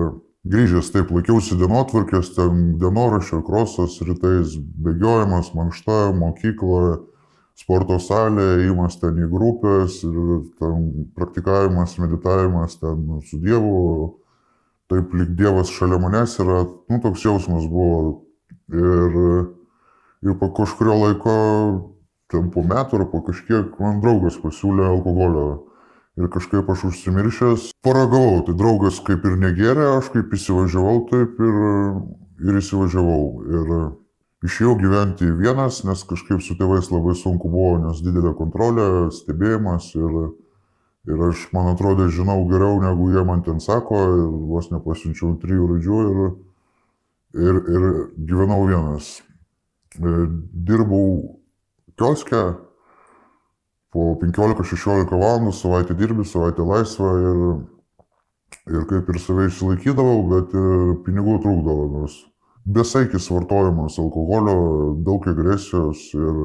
grįžęs 0.53 0.91
taip 0.93 1.13
laikiausi 1.15 1.57
dienotvarkės, 1.57 2.35
ten 2.37 2.75
dienoraščio, 2.81 3.41
krosas, 3.47 3.97
rytais 4.05 4.59
bėgiojimas, 4.59 5.53
mankšta, 5.57 6.11
mokykla, 6.19 6.99
sporto 7.57 7.97
salė, 8.03 8.67
įimas 8.67 8.99
ten 9.01 9.23
į 9.23 9.31
grupės 9.33 10.03
ir 10.09 10.19
ten 10.61 10.91
praktikavimas, 11.17 11.97
meditavimas 12.03 12.77
ten 12.83 13.23
su 13.31 13.41
Dievu. 13.41 14.19
Taip 14.93 15.15
lyg 15.17 15.33
Dievas 15.39 15.73
šalia 15.73 15.97
manęs 16.03 16.37
yra, 16.43 16.67
nu 16.93 17.01
toks 17.01 17.25
jausmas 17.25 17.65
buvo. 17.71 18.27
Ir, 18.73 19.17
ir 20.25 20.37
po 20.41 20.51
kažkurio 20.53 20.99
laiko 21.01 21.37
ten 22.33 22.49
po 22.53 22.65
metų 22.67 23.01
ar 23.01 23.07
po 23.13 23.21
kažkiek 23.27 23.77
man 23.81 24.01
draugas 24.03 24.39
pasiūlė 24.41 24.89
alkoholio. 24.89 25.47
Ir 26.21 26.29
kažkaip 26.29 26.69
aš 26.69 26.89
užsimiršęs 26.91 27.71
paragavau. 27.85 28.43
Tai 28.45 28.55
draugas 28.59 29.01
kaip 29.05 29.25
ir 29.25 29.39
negeria, 29.41 29.95
aš 29.97 30.11
kaip 30.13 30.35
įsivažiavau 30.37 31.07
taip 31.09 31.41
ir, 31.41 31.59
ir 32.45 32.59
įsivažiavau. 32.61 33.25
Ir 33.49 33.73
išėjau 34.45 34.77
gyventi 34.83 35.31
vienas, 35.39 35.83
nes 35.89 36.05
kažkaip 36.09 36.43
su 36.45 36.57
tėvais 36.59 36.91
labai 36.93 37.15
sunku 37.17 37.49
buvo, 37.49 37.79
nes 37.81 38.03
didelė 38.05 38.35
kontrolė, 38.37 38.87
stebėjimas 39.15 39.89
ir, 39.97 40.17
ir 41.09 41.27
aš, 41.31 41.47
man 41.57 41.73
atrodo, 41.73 42.11
žinau 42.13 42.43
geriau, 42.51 42.81
negu 42.83 43.09
jie 43.15 43.25
man 43.25 43.45
ten 43.47 43.63
sako 43.63 44.03
ir 44.19 44.25
vos 44.53 44.73
nepasiunčiau 44.75 45.37
trijų 45.41 45.69
raidžių 45.73 46.01
ir, 46.09 46.25
ir, 47.41 47.63
ir 47.77 47.87
gyvenau 48.19 48.67
vienas. 48.69 49.15
Dirbau 49.97 51.42
kioske, 52.01 52.43
po 53.93 54.13
15-16 54.23 55.13
valandų 55.13 55.53
savaitę 55.57 55.97
dirbi, 55.99 56.25
savaitę 56.29 56.65
laisvą 56.65 57.13
ir, 57.21 57.41
ir 58.73 58.85
kaip 58.91 59.11
ir 59.13 59.21
save 59.21 59.49
išsilaikydavau, 59.51 60.21
bet 60.33 60.55
ir 60.57 60.95
pinigų 61.07 61.39
trūkdavo, 61.45 61.89
nors 61.97 62.21
besaikis 62.65 63.31
vartojimas 63.31 63.99
alkoholio, 63.99 64.95
daug 65.05 65.27
agresijos 65.29 66.09
ir 66.15 66.43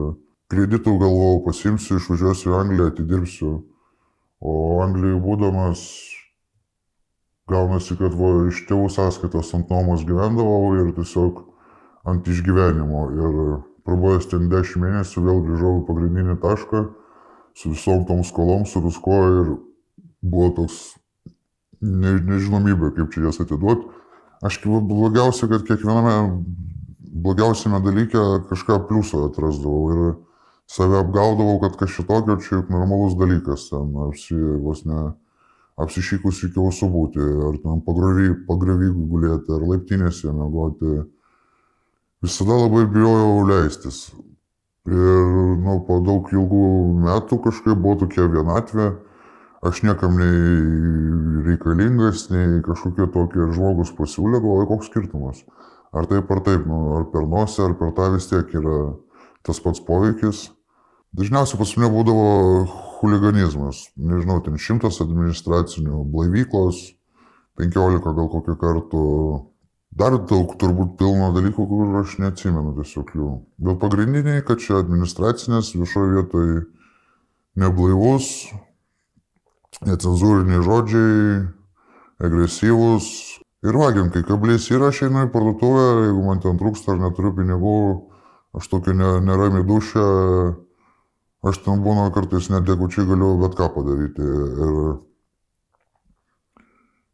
kreditų 0.51 0.97
galvojau, 1.01 1.41
pasimsiu, 1.45 1.97
išvažiuosiu 1.99 2.53
į 2.53 2.59
Angliją, 2.61 2.91
atidirbsiu. 2.91 3.51
O 4.39 4.53
Anglijoje 4.83 5.19
būdamas, 5.21 5.83
gaunasi, 7.49 7.97
kad 7.99 8.15
va, 8.17 8.47
iš 8.51 8.63
tėvų 8.69 8.89
sąskaitos 8.93 9.53
ant 9.57 9.71
nuomos 9.73 10.05
gyvendavau 10.07 10.75
ir 10.77 10.93
tiesiog 10.97 11.41
ant 12.07 12.27
išgyvenimo. 12.27 13.03
Ir 13.17 13.39
Prabuvęs 13.87 14.27
ten 14.27 14.49
10 14.51 14.81
mėnesių 14.83 15.23
vėl 15.23 15.43
grįžau 15.47 15.73
į 15.79 15.83
pagrindinį 15.87 16.37
tašką 16.43 16.83
su 17.57 17.71
visom 17.71 18.03
tom 18.05 18.23
skolom, 18.27 18.65
su 18.67 18.81
viskuo 18.83 19.19
ir 19.31 19.51
buvo 20.21 20.49
toks 20.59 20.97
ne, 21.81 22.17
nežinomybė, 22.27 22.91
kaip 22.97 23.13
čia 23.13 23.27
jas 23.29 23.39
atiduoti. 23.41 23.87
Aš 24.45 24.59
blogiausia, 24.65 25.47
kad 25.49 25.63
kiekviename 25.65 26.17
blogiausiame 27.23 27.79
dalyke 27.81 28.21
kažką 28.51 28.83
pliusą 28.89 29.23
atrasdavau 29.31 29.93
ir 29.93 30.15
save 30.69 30.99
apgaudavau, 30.99 31.57
kad 31.63 31.79
kažkokio 31.79 32.37
čia 32.43 32.59
juk 32.59 32.69
normalus 32.69 33.15
dalykas, 33.17 33.69
ten 33.71 33.95
apsi, 34.05 34.35
vos 34.61 34.83
ne 34.85 35.13
apsišykus 35.77 36.43
iki 36.47 36.59
ausų 36.59 36.89
būti, 36.91 37.23
ar 37.49 37.57
ten 37.63 37.81
pagravy 37.85 38.91
gulėti, 38.97 39.53
ar 39.53 39.65
laiptinėse 39.71 40.33
mėgoti 40.33 41.05
visada 42.23 42.57
labai 42.57 42.85
bijojau 42.89 43.45
leistis. 43.47 44.07
Ir 44.87 45.57
nu, 45.63 45.81
po 45.87 45.99
daug 46.05 46.29
ilgų 46.31 46.67
metų 47.03 47.41
kažkaip 47.43 47.75
buvo 47.75 47.97
tokia 48.05 48.29
vienatvė, 48.31 48.87
aš 49.67 49.81
niekam 49.83 50.15
nei 50.15 51.47
reikalingas, 51.49 52.29
nei 52.31 52.61
kažkokie 52.63 53.09
tokie 53.11 53.49
žmogus 53.51 53.91
pasiūlė, 53.97 54.39
galvoju, 54.39 54.69
koks 54.71 54.91
skirtumas. 54.91 55.43
Ar 55.91 56.07
taip 56.07 56.31
ar 56.31 56.43
taip, 56.45 56.63
nu, 56.67 56.79
ar 56.99 57.07
per 57.11 57.27
nosį, 57.27 57.65
ar 57.65 57.75
per 57.79 57.91
tą 57.97 58.11
vis 58.15 58.29
tiek 58.31 58.53
yra 58.55 58.77
tas 59.43 59.59
pats 59.63 59.83
poveikis. 59.83 60.47
Dažniausiai 61.17 61.59
pas 61.59 61.71
mane 61.75 61.91
būdavo 61.91 62.31
huliganizmas, 62.99 63.87
nežinau, 63.95 64.39
ten 64.43 64.59
šimtas 64.59 64.99
administracinių 65.03 66.03
blaivyklos, 66.11 66.81
penkiolika 67.57 68.13
gal 68.15 68.27
kokią 68.31 68.57
kartų 68.59 69.05
Dar 69.95 70.17
daug 70.29 70.51
turbūt 70.59 70.97
pilno 70.99 71.31
dalykų, 71.35 71.63
kur 71.69 71.99
aš 72.01 72.17
neatsimenu 72.21 72.75
tiesiog 72.77 73.13
jų. 73.15 73.29
Bet 73.63 73.79
pagrindiniai, 73.81 74.43
kad 74.45 74.59
čia 74.61 74.81
administracinės 74.81 75.71
viešoje 75.77 76.17
vietoje 76.17 76.57
neblaivus, 77.57 78.27
necenzūriniai 79.87 80.61
žodžiai, 80.65 81.47
agresyvus. 82.19 83.09
Ir 83.65 83.73
vagiam, 83.79 84.11
kai 84.13 84.21
kablys 84.27 84.67
yra, 84.69 84.91
aš 84.91 85.07
einu 85.07 85.25
į 85.25 85.31
parduotuvę, 85.33 85.87
jeigu 86.05 86.27
man 86.27 86.43
ten 86.43 86.59
trūksta 86.59 86.93
ar 86.93 87.01
neturiu 87.01 87.33
pinigų, 87.39 87.79
aš 88.57 88.69
tokia 88.69 88.93
nerami 89.25 89.63
dušė, 89.65 90.05
aš 91.47 91.63
ten 91.65 91.81
būna 91.85 92.11
kartais 92.13 92.51
nedėkučiai 92.53 93.07
galiu 93.09 93.33
bet 93.41 93.57
ką 93.57 93.71
padaryti. 93.73 94.29
Ir 94.67 94.77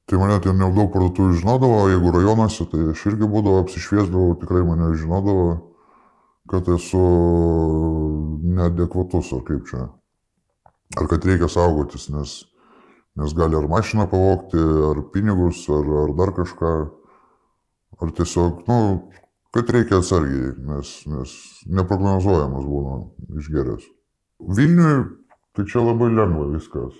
Tai 0.05 0.19
mane 0.19 0.35
ten 0.43 0.59
jau 0.59 0.67
daug 0.75 0.89
parduotuvių 0.91 1.35
žinodavo, 1.39 1.83
jeigu 1.87 2.11
rajonuose, 2.11 2.65
tai 2.67 2.81
aš 2.91 3.05
irgi 3.07 3.27
būdavo, 3.29 3.61
apsišviesdavau, 3.63 4.33
tikrai 4.41 4.63
mane 4.67 4.89
žinodavo, 4.99 5.45
kad 6.51 6.67
esu 6.73 7.03
neadekvatus 8.57 9.31
ar 9.37 9.45
kaip 9.47 9.69
čia. 9.69 9.85
Ar 10.99 11.07
kad 11.07 11.23
reikia 11.23 11.47
saugotis, 11.47 12.09
nes, 12.11 12.33
nes 13.15 13.35
gali 13.37 13.55
ar 13.55 13.69
mašiną 13.71 14.09
pavokti, 14.11 14.59
ar 14.89 14.99
pinigus, 15.15 15.63
ar, 15.71 15.87
ar 16.03 16.13
dar 16.19 16.35
kažką. 16.35 16.73
Ar 18.03 18.11
tiesiog, 18.19 18.67
nu, 18.67 18.77
kad 19.55 19.71
reikia 19.71 20.01
atsargiai, 20.03 20.51
nes, 20.67 20.91
nes 21.07 21.37
neprognozuojamas 21.79 22.67
būna 22.67 22.99
išgeręs. 23.39 23.87
Vilniui 24.51 24.99
tai 25.55 25.63
čia 25.69 25.87
labai 25.87 26.11
lengva 26.11 26.49
viskas 26.51 26.99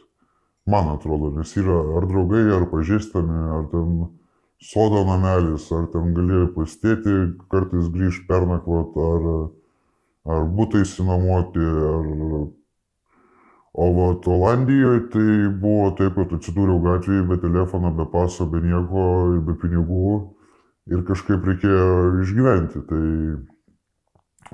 man 0.66 0.90
atrodo, 0.96 1.32
nes 1.38 1.56
yra 1.60 1.78
ar 1.98 2.08
draugai, 2.08 2.46
ar 2.56 2.68
pažįstami, 2.72 3.40
ar 3.58 3.68
ten 3.72 3.94
sodo 4.64 5.04
namelis, 5.08 5.68
ar 5.76 5.88
ten 5.92 6.14
gali 6.16 6.48
pastėti, 6.56 7.16
kartais 7.52 7.90
grįž 7.94 8.24
pernakvot, 8.30 9.00
ar, 9.12 9.32
ar 10.36 10.52
būtai 10.58 10.84
įsinuomoti, 10.88 11.72
ar... 11.94 12.12
O 13.74 13.88
va, 13.90 14.12
Olandijoje 14.30 15.00
tai 15.10 15.30
buvo 15.58 15.88
taip, 15.98 16.14
kad 16.14 16.34
atsidūriau 16.36 16.78
gatvėje 16.84 17.24
be 17.26 17.40
telefono, 17.42 17.90
be 17.98 18.06
paso, 18.12 18.46
be 18.46 18.60
nieko, 18.62 19.06
be 19.48 19.56
pinigų 19.58 20.12
ir 20.94 21.02
kažkaip 21.08 21.48
reikėjo 21.50 21.88
išgyventi. 22.22 22.84
Tai 22.92 23.02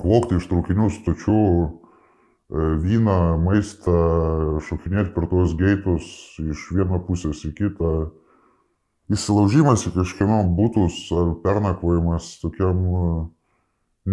vokti 0.06 0.40
iš 0.40 0.48
traukinių 0.48 0.88
stočių, 0.96 1.42
vyną, 2.50 3.38
maistą, 3.38 3.94
šokinėti 4.66 5.14
per 5.14 5.28
tuos 5.30 5.54
geitus 5.58 6.06
iš 6.42 6.70
vieno 6.74 6.98
pusės 7.06 7.44
į 7.46 7.54
kitą. 7.54 7.92
Įsilaužimas 9.10 9.86
į 9.90 9.94
kažkieno 9.96 10.44
būtus 10.58 10.98
ar 11.18 11.36
pernakvojimas 11.44 12.36
tokiam 12.42 12.82
e, 12.86 13.06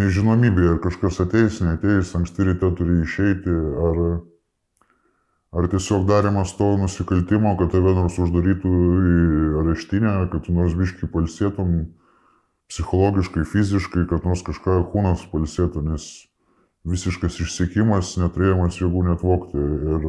nežinomybėje, 0.00 0.76
ar 0.76 0.78
kažkas 0.85 1.21
ateis, 1.25 1.61
neteis, 1.64 2.14
anksti 2.16 2.49
ryte 2.49 2.71
turi 2.78 3.02
išeiti, 3.05 3.57
ar, 3.88 4.00
ar 5.57 5.69
tiesiog 5.73 6.09
darimas 6.09 6.55
to 6.57 6.71
nusikaltimo, 6.81 7.57
kad 7.61 7.73
tave 7.76 7.93
nors 7.97 8.16
uždarytų 8.21 8.73
į 9.12 9.19
areštinę, 9.64 10.16
kad 10.33 10.49
tu 10.49 10.57
nors 10.57 10.76
biškai 10.76 11.12
palsėtum, 11.12 11.76
psichologiškai, 12.73 13.45
fiziškai, 13.49 14.09
kad 14.09 14.25
nors 14.28 14.45
kažką 14.45 14.81
kūnas 14.93 15.28
palsėtų, 15.33 15.85
nes 15.93 16.09
visiškas 16.87 17.40
išsiekimas, 17.43 18.14
neturėjimas 18.21 18.81
jėgų 18.81 19.05
netvokti. 19.11 19.61
Ir, 19.93 20.09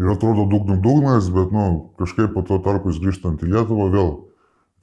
ir 0.00 0.10
atrodo 0.14 0.46
dugnim 0.50 0.80
dugnas, 0.84 1.30
bet 1.34 1.54
nu, 1.54 1.92
kažkaip 2.00 2.34
po 2.34 2.44
to 2.46 2.60
tarpais 2.64 3.00
grįžtant 3.02 3.42
į 3.42 3.52
Lietuvą 3.54 3.88
vėl 3.94 4.12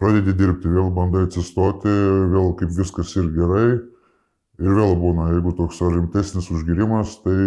pradedi 0.01 0.35
dirbti, 0.37 0.71
vėl 0.71 0.91
bandai 0.93 1.25
atsistoti, 1.27 1.91
vėl 2.33 2.51
kaip 2.59 2.73
viskas 2.75 3.15
ir 3.17 3.31
gerai. 3.35 3.67
Ir 4.57 4.73
vėl 4.73 4.95
būna, 4.97 5.31
jeigu 5.35 5.53
toks 5.53 5.83
rimtesnis 5.85 6.49
užgirimas, 6.49 7.19
tai 7.21 7.37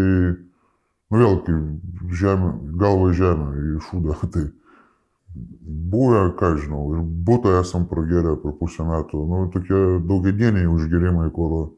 nu 1.10 1.18
vėl 1.18 1.40
kaip 1.46 2.14
žemė, 2.14 2.52
galva 2.78 3.10
į 3.10 3.78
šūdą. 3.88 4.18
Tai 4.34 4.44
buvę, 5.90 6.22
ką 6.38 6.54
žinau, 6.58 6.84
ir 6.94 7.02
būtų 7.26 7.56
esam 7.60 7.86
pragėrę 7.90 8.36
per 8.42 8.54
pusę 8.58 8.86
metų, 8.86 9.20
nu, 9.30 9.42
tokie 9.54 9.82
daugiadieniai 10.06 10.70
užgerimai, 10.70 11.28
kur 11.34 11.74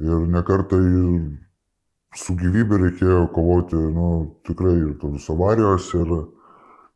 ir 0.00 0.28
nekartai 0.32 0.84
su 2.16 2.36
gyvybė 2.36 2.78
reikėjo 2.86 3.24
kovoti, 3.32 3.78
nu, 3.96 4.08
tikrai 4.46 4.74
ir 4.76 4.92
tos 5.00 5.28
avarijos, 5.32 5.88
ir 5.96 6.12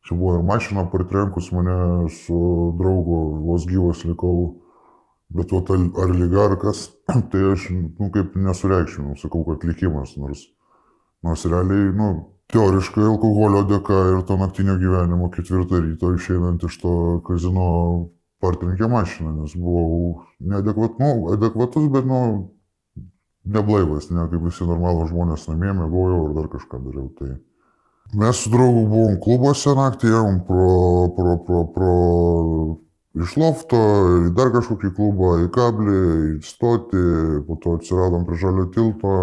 čia 0.05 0.15
buvo 0.15 0.37
ir 0.37 0.45
mašina 0.45 0.85
partrenkus 0.91 1.51
mane 1.55 2.07
su 2.13 2.37
draugu, 2.79 3.19
vos 3.47 3.65
gyvas 3.69 4.03
likau, 4.05 4.61
bet 5.33 5.53
o 5.53 5.63
ar 6.03 6.13
lyga 6.13 6.45
ar 6.45 6.57
kas, 6.61 6.87
tai 7.31 7.43
aš, 7.53 7.69
nu, 7.73 8.11
kaip 8.13 8.35
nesureikšminau, 8.37 9.17
sakau, 9.21 9.43
kad 9.49 9.65
likimas, 9.67 10.15
nors, 10.21 10.45
nors 11.25 11.45
realiai, 11.49 11.89
nu, 11.97 12.11
teoriškai 12.53 13.03
alkoholio 13.03 13.65
dėka 13.67 14.03
ir 14.13 14.21
to 14.27 14.37
naktinio 14.39 14.77
gyvenimo 14.79 15.31
ketvirtą 15.33 15.81
ryto 15.83 16.13
išeinant 16.15 16.63
iš 16.63 16.77
to 16.83 16.93
kazino 17.27 17.71
partrenkė 18.43 18.87
mašiną, 18.91 19.33
nes 19.41 19.57
buvau 19.57 20.27
neadekvat, 20.39 21.01
nu, 21.01 21.33
adekvatus, 21.33 21.89
bet, 21.91 22.05
nu, 22.05 22.21
neblaivas, 23.53 24.09
ne 24.11 24.25
kaip 24.31 24.43
visi 24.47 24.67
normalūs 24.67 25.11
žmonės 25.11 25.47
namie, 25.51 25.73
mėgojau 25.77 26.25
ar 26.25 26.35
dar 26.37 26.49
kažką 26.51 26.81
dariau. 26.83 27.07
Tai 27.19 27.35
mes 28.17 28.41
su 28.43 28.51
draugu 28.53 28.83
buvom 28.91 29.17
klubuose 29.23 29.75
naktį, 29.77 30.11
ėjom 30.13 30.41
pro, 30.47 30.67
pro, 31.17 31.37
pro, 31.47 31.63
pro 31.75 31.93
iš 33.23 33.35
lofto, 33.39 33.81
į 34.27 34.31
dar 34.37 34.51
kažkokį 34.53 34.93
klubą, 34.95 35.33
į 35.45 35.49
kablį, 35.53 35.97
į 36.37 36.45
stotį, 36.45 37.03
po 37.47 37.57
to 37.63 37.77
atsiradom 37.79 38.27
prie 38.27 38.39
žalio 38.41 38.67
tilto, 38.73 39.15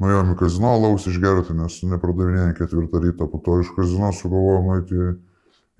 nuėjom 0.00 0.32
į 0.34 0.38
kazino 0.40 0.76
laus 0.80 1.08
išgerti, 1.10 1.56
nes 1.58 1.80
nepardavinėjom 1.90 2.54
ketvirtą 2.58 3.02
rytą, 3.04 3.28
po 3.32 3.42
to 3.44 3.60
iš 3.64 3.72
kazino 3.76 4.12
sugalvojom 4.16 4.70
nueiti 4.70 5.10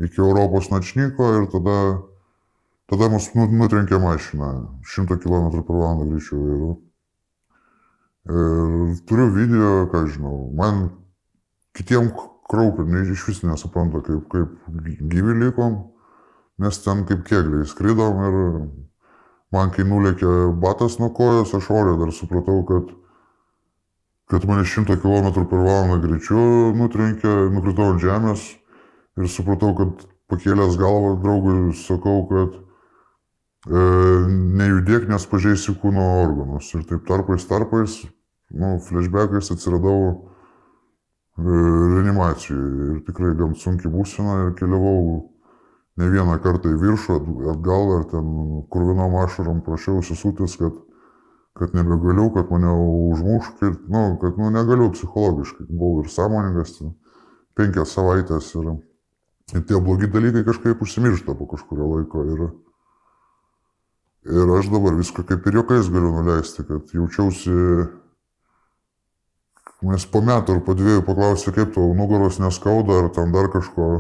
iki 0.01 0.21
Europos 0.21 0.71
načnyko 0.73 1.33
ir 1.39 1.49
tada, 1.53 1.79
tada 2.91 3.11
mus 3.13 3.31
nu, 3.37 3.47
nutrenkė 3.63 4.01
mašina 4.01 4.53
100 4.97 5.21
km 5.23 5.61
per 5.61 5.77
valandą 5.77 6.09
greičiau. 6.09 6.41
Ir, 6.41 6.63
ir 6.67 6.90
turiu 8.27 9.31
video, 9.35 9.87
ką 9.93 10.05
žinau, 10.13 10.51
man 10.57 10.91
kitiem 11.77 12.11
kraupia, 12.51 12.85
iš 13.13 13.27
vis 13.29 13.43
nesupranta, 13.47 14.03
kaip, 14.05 14.29
kaip 14.29 14.57
gyvi 15.13 15.37
likom, 15.45 15.79
nes 16.61 16.83
ten 16.85 17.05
kaip 17.09 17.25
kėgliai 17.29 17.69
skridom 17.69 18.25
ir 18.29 18.39
man 19.55 19.71
kai 19.75 19.87
nulėkė 19.89 20.53
batas 20.63 20.99
nuo 21.01 21.11
kojos, 21.15 21.55
aš 21.55 21.71
orė 21.71 21.97
dar 22.01 22.13
supratau, 22.15 22.65
kad 22.69 22.97
kad 24.31 24.45
mane 24.47 24.63
100 24.63 25.01
km 25.03 25.33
per 25.51 25.59
valandą 25.59 25.97
greičiu 26.05 26.71
nutrenkė, 26.79 27.51
nukritau 27.51 27.89
ant 27.91 28.03
žemės 28.03 28.45
ir 29.19 29.27
supratau, 29.27 29.73
kad 29.75 30.05
pakėlęs 30.31 30.77
galvą 30.79 31.17
draugui 31.25 31.75
sakau, 31.75 32.23
kad 32.31 32.55
e, 32.55 32.70
nejudėk, 33.69 35.09
nes 35.11 35.27
pažeisi 35.29 35.75
kūno 35.77 36.05
organus. 36.23 36.71
Ir 36.75 36.87
taip 36.89 37.05
tarpais, 37.09 37.45
tarpais, 37.45 37.97
nu, 38.51 38.79
flashbackais 38.81 39.51
atsiradau 39.53 39.99
e, 40.11 41.43
reanimacijoje 41.45 42.95
ir 42.95 43.03
tikrai 43.09 43.35
gan 43.37 43.53
sunkiai 43.55 43.93
būsina 43.93 44.47
ir 44.47 44.55
keliavau 44.57 45.27
ne 46.01 46.09
vieną 46.09 46.39
kartą 46.41 46.73
į 46.73 46.79
viršų, 46.81 47.19
atgal 47.53 47.99
ir 47.99 48.07
ten 48.15 48.31
kurvinom 48.73 49.19
ašarom 49.21 49.61
prašiausi 49.67 50.17
sutis, 50.17 50.57
kad 50.57 50.79
kad 51.61 51.75
nebegaliu, 51.75 52.31
kad 52.35 52.51
mane 52.51 52.71
užmuš, 53.13 53.45
kad, 53.61 53.73
nu, 53.89 54.19
kad 54.21 54.39
nu, 54.39 54.51
negaliu 54.51 54.93
psichologiškai. 54.93 55.67
Buvau 55.69 56.05
ir 56.05 56.09
sąmoningas, 56.09 56.79
penkias 57.59 57.93
savaitės 57.97 58.53
ir, 58.57 58.71
ir 59.53 59.65
tie 59.69 59.81
blogi 59.83 60.09
dalykai 60.09 60.45
kažkaip 60.47 60.81
užsimiršta 60.81 61.35
po 61.37 61.51
kažkurio 61.51 61.91
laiko. 61.91 62.25
Ir, 62.25 62.45
ir 64.29 64.53
aš 64.59 64.71
dabar 64.73 64.97
viską 64.99 65.25
kaip 65.29 65.47
ir 65.47 65.61
jokais 65.61 65.91
galiu 65.93 66.13
nuleisti, 66.17 66.65
kad 66.69 66.95
jaučiausi, 66.95 67.57
nes 69.89 70.07
po 70.13 70.23
metų 70.25 70.59
ar 70.59 70.63
po 70.67 70.77
dviejų 70.77 71.05
paklausė, 71.09 71.55
kaip 71.57 71.75
tau 71.77 71.93
nugaros 71.97 72.41
neskauda, 72.43 73.05
ar 73.05 73.11
tam 73.17 73.33
dar 73.33 73.49
kažko, 73.53 73.91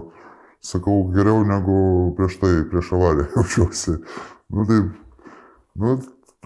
sakau, 0.61 1.03
geriau 1.15 1.45
negu 1.49 2.15
prieš 2.19 2.41
tai, 2.43 2.55
prieš 2.71 2.95
avariją 2.99 3.31
jaučiausi. 3.37 4.01
Nu, 4.51 4.67
taip, 4.69 4.91
nu, 5.81 5.99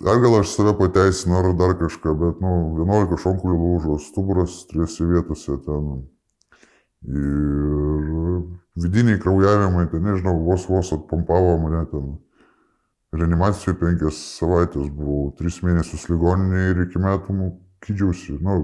Ar 0.03 0.19
gal 0.19 0.41
aš 0.41 0.57
save 0.57 0.73
pateisinu, 0.75 1.37
ar 1.39 1.53
dar 1.55 1.77
kažką, 1.79 2.17
bet, 2.19 2.41
nu, 2.43 2.51
11 2.83 3.15
šonkulių 3.23 3.59
lūžo, 3.61 3.99
stuburas 4.03 4.57
trijose 4.67 5.07
vietose 5.07 5.55
ten. 5.63 5.85
Ir 7.07 8.41
vidiniai 8.83 9.21
kraujavimai, 9.23 9.87
ten, 9.93 10.03
nežinau, 10.03 10.35
vos 10.49 10.67
vos 10.67 10.91
atpompavo 10.97 11.55
mane 11.63 11.85
ten. 11.93 12.09
Reanimacijoje 13.15 13.79
penkias 13.79 14.17
savaitės 14.41 14.89
buvau, 14.91 15.29
tris 15.39 15.61
mėnesius 15.63 16.09
ligoninėje 16.11 16.73
ir 16.73 16.83
iki 16.87 17.03
metų 17.03 17.51
kydžiausi. 17.85 18.41
Nu, 18.43 18.57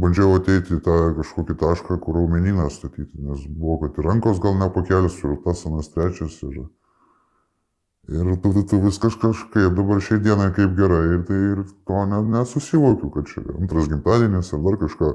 bandžiau 0.00 0.38
ateiti 0.38 0.78
į 0.78 0.82
tą 0.86 0.96
kažkokį 1.18 1.58
tašką, 1.60 1.98
kur 2.04 2.16
raumeniną 2.16 2.70
statyti, 2.72 3.12
nes 3.20 3.44
buvo, 3.50 3.82
kad 3.84 4.00
ir 4.00 4.08
rankos 4.08 4.40
gal 4.40 4.56
nepakelsiu, 4.56 5.34
ir 5.34 5.42
tas 5.44 5.66
anas 5.68 5.92
trečias. 5.92 6.40
Ir, 6.48 6.68
Ir 8.08 8.40
tu, 8.40 8.62
tu, 8.64 8.78
viskas 8.80 9.18
kažkaip 9.20 9.74
dabar 9.76 9.98
šiai 10.00 10.22
dienai 10.24 10.48
kaip 10.56 10.70
gerai 10.78 11.02
ir 11.12 11.24
tai 11.28 11.40
ir 11.50 11.58
to 11.84 12.04
ne, 12.08 12.22
nesusivokiu, 12.32 13.10
kad 13.12 13.28
čia 13.28 13.42
antras 13.52 13.90
gimtadienis 13.90 14.48
ar 14.56 14.62
dar 14.64 14.78
kažką. 14.80 15.10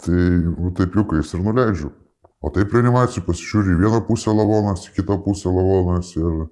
Tai 0.00 0.20
nu, 0.46 0.70
taip 0.78 0.96
juokais 0.96 1.34
ir 1.36 1.42
nuleidžiu. 1.44 1.90
O 2.40 2.48
taip 2.54 2.72
reanimacijų 2.72 3.26
pasižiūri 3.26 3.74
į 3.74 3.80
vieną 3.82 4.00
pusę 4.06 4.32
lavonas, 4.32 4.86
į 4.88 4.94
kitą 4.96 5.18
pusę 5.24 5.52
lavonas 5.52 6.14
ir, 6.16 6.46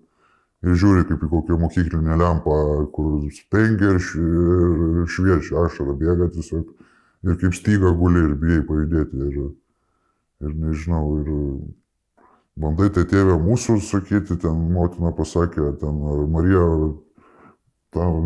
ir 0.66 0.77
žiūri 0.83 1.07
kaip 1.09 1.22
į 1.24 1.31
kokią 1.33 1.57
mokyklinę 1.62 2.18
lempą, 2.20 2.59
kur 2.92 3.22
spengia 3.33 3.94
ir, 3.94 4.03
ir 4.03 5.09
šviečia, 5.09 5.57
ašara 5.64 5.96
bėga 5.96 6.29
tiesiog. 6.35 6.68
Ir 7.27 7.38
kaip 7.40 7.57
styga 7.57 7.90
guli 7.98 8.20
ir 8.27 8.37
bijai 8.38 8.61
pajudėti. 8.68 9.24
Ir, 9.31 9.48
ir 10.44 10.53
nežinau, 10.66 11.03
ir 11.22 11.33
bandai 12.61 12.90
tai 12.94 13.07
tėvė 13.09 13.38
mūsų 13.42 13.81
sakyti, 13.88 14.37
ten 14.44 14.61
motina 14.74 15.11
pasakė, 15.16 15.72
ten 15.81 16.05
ar 16.12 16.22
Marija 16.37 16.68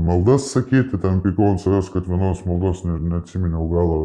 maldas 0.02 0.50
sakyti, 0.50 0.98
ten 0.98 1.22
pykau 1.22 1.52
ant 1.52 1.62
savęs, 1.62 1.88
kad 1.94 2.10
vienos 2.10 2.42
maldos 2.44 2.82
ne, 2.84 2.98
neatsiminiau 2.98 3.70
galą. 3.70 4.02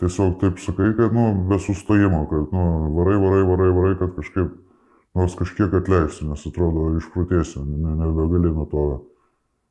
Tiesiog 0.00 0.38
taip 0.42 0.58
sakai, 0.60 0.90
kad, 0.96 1.14
nu, 1.16 1.30
be 1.48 1.58
sustojimo, 1.62 2.26
kad, 2.30 2.50
nu, 2.52 2.64
varai, 2.98 3.16
varai, 3.22 3.44
varai, 3.48 3.68
varai, 3.78 3.94
kad 4.00 4.16
kažkaip, 4.18 4.50
nors 5.16 5.36
kažkiek 5.38 5.72
atleisti, 5.78 6.26
nes 6.28 6.42
atrodo 6.50 6.90
išprotėsi, 6.98 7.62
ne, 7.64 7.94
nebegali 8.02 8.52
nuo 8.52 8.66
to 8.72 8.82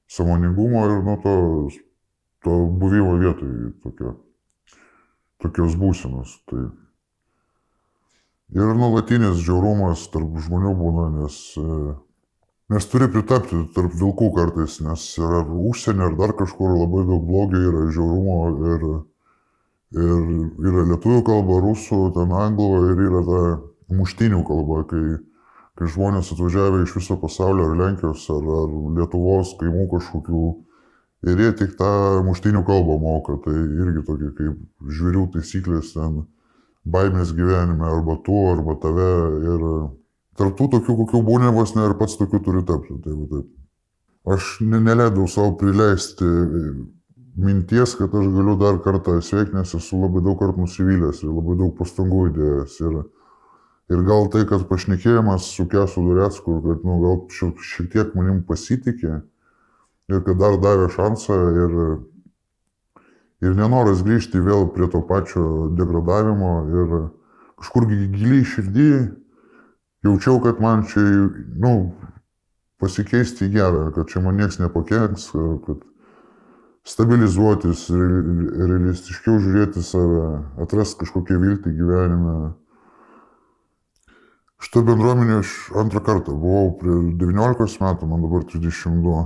samoningumo 0.09 0.81
ir 0.87 1.03
nuo 1.05 1.19
to, 1.21 1.35
to 2.45 2.57
buvimo 2.81 3.19
vietoj 3.21 3.53
tokio, 3.85 4.15
tokios 5.45 5.77
būsenos. 5.77 6.39
Tai, 6.49 6.65
Ir 8.53 8.75
nuolatinis 8.77 9.39
žiaurumas 9.41 10.03
tarp 10.13 10.35
žmonių 10.45 10.71
būna, 10.77 11.05
nes, 11.15 11.37
e, 11.57 11.93
nes 12.69 12.85
turi 12.91 13.07
pritapti 13.09 13.57
tarp 13.73 13.95
vilkų 13.97 14.27
kartais, 14.35 14.77
nes 14.85 15.05
yra 15.17 15.41
užsienio 15.41 16.11
ar 16.11 16.17
dar 16.19 16.33
kažkur 16.37 16.75
labai 16.77 17.01
daug 17.09 17.25
blogio 17.25 17.63
yra 17.71 17.87
žiaurumo 17.95 18.37
ir, 18.75 18.85
ir 19.93 20.67
yra 20.71 20.85
lietuvių 20.91 21.21
kalba, 21.27 21.61
rusų, 21.63 22.01
ten 22.17 22.33
anglų 22.33 22.69
ir 22.91 23.01
yra 23.07 23.23
ta 23.29 23.41
muštinių 23.95 24.41
kalba, 24.47 24.83
kai, 24.89 25.03
kai 25.77 25.89
žmonės 25.93 26.31
atvažiavę 26.33 26.83
iš 26.83 26.95
viso 26.97 27.17
pasaulio 27.21 27.69
ar 27.69 27.75
Lenkijos 27.81 28.25
ar, 28.33 28.45
ar 28.63 28.77
Lietuvos 28.97 29.55
kaimų 29.59 29.89
kažkokių 29.93 30.45
ir 31.25 31.41
jie 31.41 31.51
tik 31.61 31.75
tą 31.79 31.91
muštinių 32.25 32.63
kalbą 32.65 32.97
moka, 33.01 33.37
tai 33.45 33.55
irgi 33.55 34.05
tokie 34.07 34.31
kaip 34.37 34.89
žvėrių 34.97 35.27
taisyklės 35.35 35.93
ten 35.95 36.23
baimės 36.85 37.33
gyvenime, 37.33 37.85
arba 37.89 38.17
tu, 38.25 38.35
arba 38.51 38.75
tave. 38.81 39.11
Ir 39.53 39.63
tarptų 40.39 40.69
tokių, 40.75 40.97
kokių 41.01 41.21
būnė 41.25 41.51
vos 41.55 41.73
ne 41.75 41.87
ir 41.89 41.95
pats 41.99 42.17
tokiu 42.19 42.41
turi 42.45 42.63
tapti. 42.67 42.97
Tai, 43.03 43.15
taip. 43.31 43.49
Aš 44.35 44.57
neleidau 44.65 45.27
savo 45.29 45.53
prileisti 45.59 46.25
minties, 47.35 47.97
kad 47.99 48.13
aš 48.15 48.31
galiu 48.31 48.55
dar 48.59 48.79
kartą 48.83 49.17
sveikti, 49.21 49.57
nes 49.57 49.75
esu 49.75 49.99
labai 49.99 50.23
daug 50.23 50.39
kartų 50.39 50.65
nusivylęs 50.65 51.23
ir 51.23 51.33
labai 51.33 51.59
daug 51.59 51.75
pastangų 51.77 52.29
įdėjęs. 52.31 52.79
Ir, 52.87 53.03
Ir 53.85 54.01
gal 54.01 54.25
tai, 54.33 54.47
kad 54.49 54.63
pašnekėjimas 54.65 55.45
su 55.53 55.67
Kesu 55.69 56.01
Durecku, 56.01 56.57
kad 56.63 56.85
nu, 56.87 56.95
gal 57.03 57.19
šiek, 57.29 57.59
šiek 57.61 57.91
tiek 57.93 58.15
manim 58.17 58.39
pasitikė 58.47 59.19
ir 60.09 60.23
kad 60.25 60.39
dar 60.41 60.57
davė 60.61 60.87
šansą 60.93 61.37
ir, 61.51 61.75
ir 63.45 63.53
nenoras 63.59 64.01
grįžti 64.05 64.41
vėl 64.41 64.71
prie 64.73 64.89
to 64.89 65.03
pačio 65.05 65.45
degradavimo 65.77 66.51
ir 66.81 66.95
kažkur 67.61 67.85
giliai 67.91 68.41
širdį 68.55 68.89
jaučiau, 70.09 70.41
kad 70.41 70.57
man 70.65 70.81
čia, 70.89 71.05
nu, 71.61 71.75
pasikeisti 72.81 73.45
į 73.45 73.53
gerą, 73.53 73.85
kad 73.93 74.09
čia 74.09 74.25
man 74.25 74.41
niekas 74.41 74.57
nepakenks, 74.63 75.29
kad 75.67 75.85
stabilizuotis, 76.85 77.87
realistiškiau 77.89 79.39
žiūrėti 79.41 79.81
save, 79.83 80.25
atrasti 80.61 81.01
kažkokią 81.01 81.39
viltį 81.41 81.73
gyvenime. 81.79 82.35
Šitą 84.61 84.85
bendruomenę 84.85 85.39
aš 85.41 85.53
antrą 85.81 86.01
kartą 86.05 86.37
buvau 86.37 86.71
prie 86.79 86.95
19 87.21 87.81
metų, 87.81 88.09
man 88.09 88.23
dabar 88.23 88.45
32. 88.49 89.25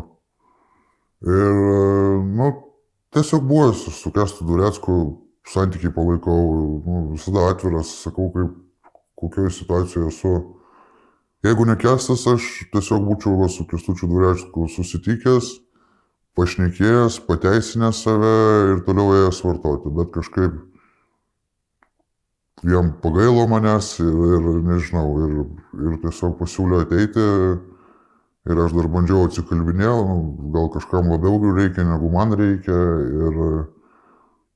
Ir, 1.28 1.60
nu, 2.40 2.50
tiesiog 3.16 3.44
buvo 3.48 3.74
su, 3.76 3.92
su 3.92 4.12
Kestu 4.16 4.48
Durecku, 4.48 4.96
santykiai 5.48 5.94
palaikau, 5.96 6.40
nu, 6.86 7.04
visada 7.14 7.50
atviras, 7.52 7.92
sakau, 8.06 8.32
kaip 8.36 8.56
kokioje 9.20 9.52
situacijoje 9.60 10.14
esu. 10.14 10.36
Jeigu 11.44 11.68
nekestas, 11.68 12.26
aš 12.28 12.48
tiesiog 12.72 13.04
būčiau 13.08 13.36
va, 13.40 13.52
su 13.52 13.68
Kestučiu 13.68 14.08
Durecku 14.12 14.68
susitikęs 14.72 15.58
pašnekėjęs, 16.40 17.20
pateisinęs 17.28 18.04
save 18.06 18.34
ir 18.74 18.84
toliau 18.88 19.14
ėjęs 19.18 19.44
vartoti, 19.46 19.92
bet 20.00 20.12
kažkaip 20.16 20.58
jam 22.64 22.94
pagailo 23.04 23.48
manęs 23.48 23.98
ir, 24.04 24.14
ir 24.36 24.62
nežinau, 24.68 25.10
ir, 25.26 25.36
ir 25.80 26.00
tiesiog 26.04 26.38
pasiūlė 26.40 26.86
ateiti. 26.86 27.26
Ir 28.50 28.58
aš 28.64 28.72
dar 28.74 28.88
bandžiau 28.90 29.28
atsikalbinėjau, 29.28 29.98
nu, 30.08 30.16
gal 30.56 30.70
kažkam 30.74 31.12
labiau 31.12 31.52
reikia 31.54 31.84
negu 31.86 32.10
man 32.14 32.32
reikia. 32.34 32.78
Ir 33.28 33.36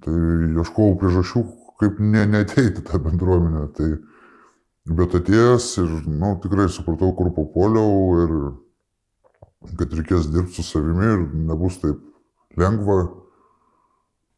tai 0.03 0.15
ieškojau 0.55 0.95
priežasčių, 1.01 1.43
kaip 1.83 1.99
ne, 1.99 2.23
neteiti 2.31 2.83
tą 2.87 2.99
bendruomenę. 3.03 3.67
Tai, 3.75 3.89
bet 4.97 5.15
atėjęs 5.19 5.67
ir 5.83 5.91
nu, 6.07 6.33
tikrai 6.43 6.69
supratau, 6.71 7.11
kur 7.17 7.31
papuoliau 7.35 8.23
ir 8.23 8.33
kad 9.79 9.93
reikės 9.97 10.29
dirbti 10.33 10.59
su 10.59 10.65
savimi 10.67 11.09
ir 11.09 11.27
nebus 11.49 11.79
taip 11.81 12.01
lengva. 12.59 13.01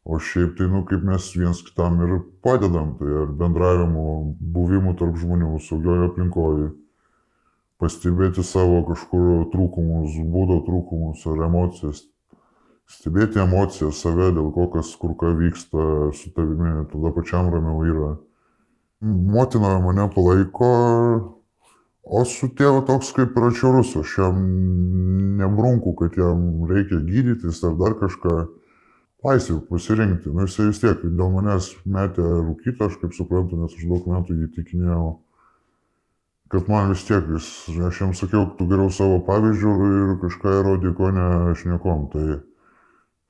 O 0.06 0.20
šiaip 0.22 0.52
tai, 0.54 0.68
nu, 0.70 0.84
kaip 0.86 1.02
mes 1.02 1.24
viens 1.34 1.60
kitam 1.66 1.98
ir 2.04 2.20
padedam, 2.46 2.92
tai 2.98 3.10
ar 3.24 3.32
bendravimu, 3.40 4.36
buvimu 4.38 4.92
tarp 5.00 5.16
žmonių, 5.18 5.56
saugioje 5.66 6.06
aplinkoje, 6.06 6.68
pastebėti 7.82 8.44
savo 8.46 8.84
kažkur 8.86 9.48
trūkumus, 9.50 10.14
būdo 10.30 10.60
trūkumus 10.68 11.24
ar 11.26 11.42
emocijas, 11.48 12.04
stebėti 12.86 13.42
emocijas, 13.42 13.98
save, 14.04 14.30
dėl 14.36 14.52
ko 14.54 14.68
kas 14.76 14.92
kur 15.00 15.16
ką 15.18 15.34
vyksta 15.40 16.12
su 16.14 16.30
tavimi, 16.36 16.86
tada 16.92 17.12
pačiam 17.16 17.50
ramiau 17.50 17.82
yra. 17.90 18.12
Motina 19.02 19.74
mane 19.82 20.06
palaiko, 20.14 20.70
O 22.06 22.22
su 22.22 22.46
tėvu 22.54 22.84
toks 22.86 23.08
kaip 23.16 23.34
ir 23.34 23.48
atšiaurus, 23.48 23.96
aš 23.98 24.12
jam 24.20 24.36
nebrunku, 25.40 25.96
kad 25.98 26.14
jam 26.14 26.62
reikia 26.70 27.00
gydytis 27.02 27.58
ar 27.66 27.74
dar 27.80 27.96
kažką. 27.98 28.36
Laisvė 29.26 29.56
pasirinkti. 29.66 30.30
Nu, 30.30 30.44
jisai 30.46 30.68
vis 30.68 30.78
tiek 30.78 31.00
dėl 31.02 31.32
manęs 31.34 31.72
metė 31.82 32.22
rūkyti, 32.22 32.78
aš 32.86 32.98
kaip 33.00 33.16
suprantu, 33.16 33.58
nes 33.58 33.74
aš 33.74 33.88
daug 33.90 34.04
metų 34.12 34.36
jį 34.38 34.50
tikinėjau, 34.54 35.08
kad 36.54 36.70
man 36.70 36.92
vis 36.92 37.02
tiek, 37.08 37.26
jis, 37.34 37.48
aš 37.88 38.02
jam 38.04 38.12
sakiau, 38.14 38.44
tu 38.54 38.68
geriau 38.70 38.92
savo 38.94 39.18
pavyzdžių 39.26 39.74
ir 39.88 40.14
kažką 40.22 40.54
įrodyk, 40.60 41.02
o 41.02 41.10
ne 41.16 41.26
aš 41.56 41.66
niekom. 41.72 42.06
Tai, 42.12 42.38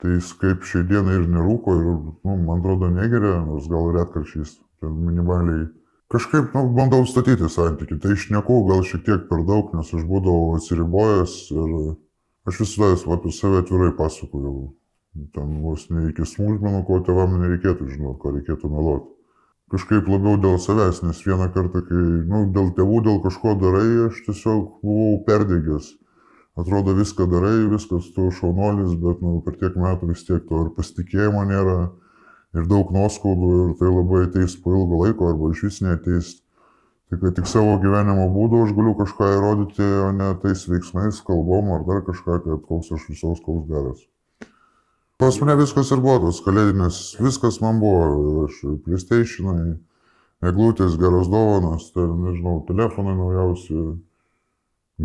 tai 0.03 0.13
jis 0.19 0.29
kaip 0.43 0.69
šiai 0.69 0.85
dienai 0.91 1.17
ir 1.17 1.25
nerūko 1.33 1.79
ir, 1.79 1.89
nu, 2.13 2.37
man 2.45 2.61
atrodo, 2.61 2.93
negeria, 2.93 3.39
nors 3.47 3.65
gal 3.73 3.89
retkarčiais, 3.97 4.59
minimaliai 4.85 5.65
Kažkaip 6.07 6.53
nu, 6.55 6.61
bandau 6.71 7.03
statyti 7.03 7.49
santykių, 7.51 7.97
tai 7.99 8.13
išneku 8.15 8.61
gal 8.69 8.83
šiek 8.87 9.01
tiek 9.03 9.25
per 9.27 9.41
daug, 9.47 9.73
nes 9.75 9.89
aš 9.91 10.05
būdavau 10.07 10.53
atsiribojęs 10.55 11.33
ir 11.51 11.73
aš 12.47 12.61
visada 12.63 12.95
apie 13.15 13.33
save 13.35 13.59
atvirai 13.63 13.91
pasakojau. 13.97 14.69
Ten 15.35 15.57
vos 15.65 15.83
ne 15.91 16.05
iki 16.07 16.23
smulkmenų, 16.23 16.85
ko 16.87 17.01
tevam 17.03 17.35
nereikėtų 17.41 17.89
žinoti, 17.91 18.19
ko 18.23 18.31
reikėtų 18.37 18.71
meluoti. 18.71 19.11
Kažkaip 19.73 20.07
labiau 20.07 20.39
dėl 20.39 20.55
savęs, 20.63 21.01
nes 21.03 21.19
vieną 21.27 21.49
kartą, 21.51 21.83
kai, 21.89 22.03
nu, 22.31 22.45
dėl 22.55 22.71
tėvų, 22.77 23.03
dėl 23.03 23.17
kažko 23.25 23.57
darai, 23.59 23.87
aš 24.07 24.23
tiesiog 24.29 24.77
buvau 24.87 25.17
perdėgęs. 25.27 25.89
Atrodo, 26.55 26.95
viską 26.95 27.27
darai, 27.33 27.65
viskas 27.73 28.07
tu 28.15 28.29
šaunuolis, 28.31 28.95
bet 29.01 29.19
nu, 29.25 29.41
per 29.43 29.59
tiek 29.59 29.75
metų 29.75 30.13
vis 30.13 30.23
tiek 30.23 30.47
to 30.47 30.63
ir 30.63 30.71
pasitikėjimo 30.77 31.43
nėra 31.51 31.75
ir 32.55 32.67
daug 32.69 32.91
nuoskaudų 32.95 33.53
ir 33.61 33.71
tai 33.79 33.91
labai 33.91 34.25
ateis 34.27 34.55
po 34.61 34.75
ilgo 34.75 35.03
laiko 35.03 35.31
arba 35.31 35.51
iš 35.53 35.63
vis 35.67 35.79
neateis. 35.85 36.35
Tai 37.07 37.19
kad 37.21 37.37
tik 37.37 37.47
savo 37.47 37.77
gyvenimo 37.79 38.25
būdu 38.33 38.65
aš 38.65 38.73
galiu 38.75 38.93
kažką 38.99 39.27
įrodyti, 39.37 39.85
o 40.03 40.11
ne 40.11 40.33
tais 40.41 40.65
veiksmais, 40.67 41.21
kalbom 41.27 41.71
ar 41.77 41.85
dar 41.87 42.01
kažką, 42.03 42.41
kad 42.43 42.65
koks 42.67 42.91
aš 42.97 43.05
visos 43.07 43.39
koks 43.45 43.69
geras. 43.69 44.01
Pas 45.17 45.37
mane 45.39 45.55
viskas 45.57 45.89
ir 45.95 46.01
buvo 46.03 46.27
tos 46.27 46.41
kalėdinės, 46.45 47.15
viskas 47.23 47.61
man 47.63 47.79
buvo, 47.79 48.43
aš 48.43 48.59
PlayStationai, 48.83 49.77
eglutės, 50.51 50.99
geros 50.99 51.31
dovanos, 51.31 51.87
ten, 51.95 52.11
nežinau, 52.25 52.59
telefonai 52.67 53.15
naujausi, 53.15 53.87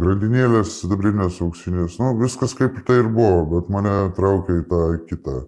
grandinėlės, 0.03 0.75
sidabrinės, 0.83 1.39
auksinės, 1.47 1.97
nu, 2.03 2.13
viskas 2.19 2.59
kaip 2.59 2.83
tai 2.89 2.99
ir 3.05 3.15
buvo, 3.15 3.47
bet 3.55 3.71
mane 3.73 3.95
traukia 4.19 4.59
į 4.59 4.69
tą 4.69 4.85
kitą 5.07 5.39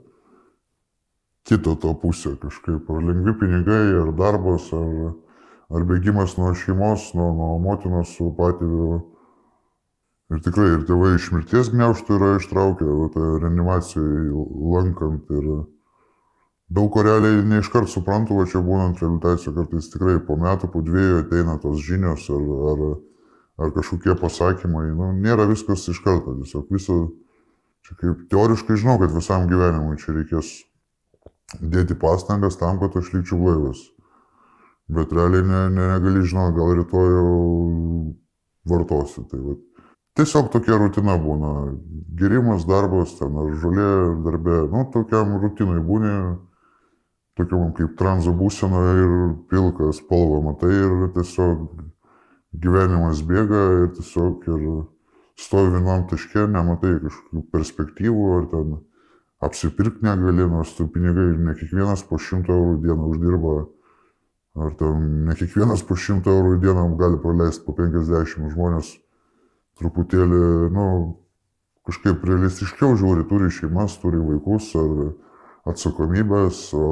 kitą 1.44 1.76
to 1.76 1.94
pusę 1.94 2.36
kažkaip, 2.40 2.88
ar 2.90 3.02
lengvi 3.04 3.34
pinigai, 3.40 3.92
ar 4.00 4.12
darbas, 4.16 4.70
ar, 4.72 5.12
ar 5.74 5.84
bėgimas 5.84 6.38
nuo 6.38 6.54
šeimos, 6.56 7.10
nuo, 7.18 7.32
nuo 7.36 7.58
motinos 7.60 8.16
su 8.16 8.30
patėviu. 8.38 9.02
Ir 10.32 10.40
tikrai 10.40 10.70
ir 10.72 10.86
tėvai 10.88 11.14
iš 11.18 11.28
mirties 11.34 11.68
gniauštų 11.74 12.16
yra 12.16 12.30
ištraukę, 12.38 12.88
tai 13.12 13.26
reanimacijai 13.42 14.32
lankant 14.72 15.28
ir 15.36 15.50
daug 16.72 16.88
ko 16.94 17.04
realiai 17.04 17.44
neiškart 17.44 17.92
suprantu, 17.92 18.40
va 18.40 18.48
čia 18.48 18.64
būnant 18.64 19.02
reabilitacijoje 19.04 19.58
kartais 19.58 19.90
tikrai 19.92 20.16
po 20.24 20.38
metų, 20.40 20.72
po 20.72 20.80
dviejų 20.86 21.26
ateina 21.26 21.58
tos 21.60 21.84
žinios 21.84 22.24
ar, 22.32 22.46
ar, 22.72 22.84
ar 23.60 23.74
kažkokie 23.76 24.16
pasakymai. 24.16 24.88
Nu, 24.96 25.12
nėra 25.12 25.44
viskas 25.50 25.84
iš 25.92 26.00
karto, 26.02 26.38
tiesiog 26.40 26.72
visą, 26.72 27.02
čia 27.84 28.00
kaip 28.00 28.24
teoriškai 28.32 28.80
žinau, 28.80 28.96
kad 29.04 29.12
visam 29.12 29.44
gyvenimui 29.52 30.00
čia 30.00 30.16
reikės 30.16 30.56
dėti 31.60 31.96
pastangas 31.98 32.58
tam, 32.60 32.78
kad 32.80 32.96
aš 32.98 33.12
likčiau 33.14 33.40
blaivas. 33.40 33.82
Bet 34.88 35.12
realiai 35.16 35.44
ne, 35.46 35.60
ne, 35.72 35.86
negali 35.94 36.24
žinoti, 36.24 36.56
gal 36.58 36.74
rytoj 36.80 37.12
jau 37.14 37.36
vartosi. 38.68 39.24
Tai 39.30 39.40
va. 39.40 39.54
Tiesiog 40.14 40.50
tokia 40.52 40.78
rutina 40.78 41.16
būna. 41.18 41.52
Gerimas, 42.18 42.66
darbas, 42.68 43.16
ten 43.18 43.34
ar 43.40 43.54
žolė, 43.62 43.88
darbė, 44.26 44.58
nu, 44.70 44.84
tokiam 44.94 45.32
rutinai 45.42 45.80
būni, 45.82 46.12
tokiam 47.38 47.72
kaip 47.74 47.96
tranzo 47.98 48.34
būsena 48.36 48.82
ir 49.00 49.14
pilka 49.50 49.90
spalva 49.96 50.42
matai 50.44 50.70
ir 50.76 51.08
tiesiog 51.16 51.64
gyvenimas 52.62 53.24
bėga 53.26 53.62
ir 53.80 53.88
tiesiog 53.96 54.46
ir 54.52 54.66
stovi 55.40 55.74
vienam 55.74 56.06
taške, 56.10 56.46
nematai 56.46 56.98
kažkokių 57.02 57.42
perspektyvų 57.50 58.28
ar 58.36 58.46
ten 58.52 58.76
apsipirkti 59.44 60.04
negali, 60.06 60.46
nors 60.48 60.74
tų 60.76 60.88
pinigai 60.94 61.32
ne 61.38 61.54
kiekvienas 61.58 62.04
po 62.08 62.18
100 62.20 62.52
eurų 62.54 62.76
dieną 62.84 63.08
uždirba, 63.12 63.54
ar 64.64 64.74
ten 64.80 65.08
ne 65.28 65.36
kiekvienas 65.38 65.84
po 65.86 65.96
100 65.98 66.30
eurų 66.32 66.58
dieną 66.62 66.86
gali 67.00 67.20
praleisti 67.22 67.64
po 67.66 67.74
50 67.76 68.52
žmonės 68.54 68.94
truputėlį, 69.80 70.42
nu, 70.74 70.86
kažkaip 71.88 72.22
realistiškiau 72.24 72.94
žiūri, 73.00 73.26
turi 73.30 73.50
šeimas, 73.52 73.98
turi 74.02 74.22
vaikus 74.22 74.70
ar 74.78 74.94
atsakomybės, 75.72 76.60
o, 76.78 76.86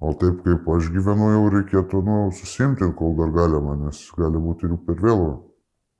o 0.00 0.16
taip 0.22 0.40
kaip 0.46 0.72
aš 0.76 0.88
gyvenu 0.94 1.34
jau 1.34 1.44
reikėtų, 1.58 2.02
nu, 2.06 2.18
susimti, 2.34 2.88
kol 2.96 3.14
dar 3.20 3.34
galima, 3.36 3.76
nes 3.84 4.02
gali 4.16 4.40
būti 4.40 4.70
ir 4.70 4.78
per 4.86 4.98
vėlu 5.04 5.30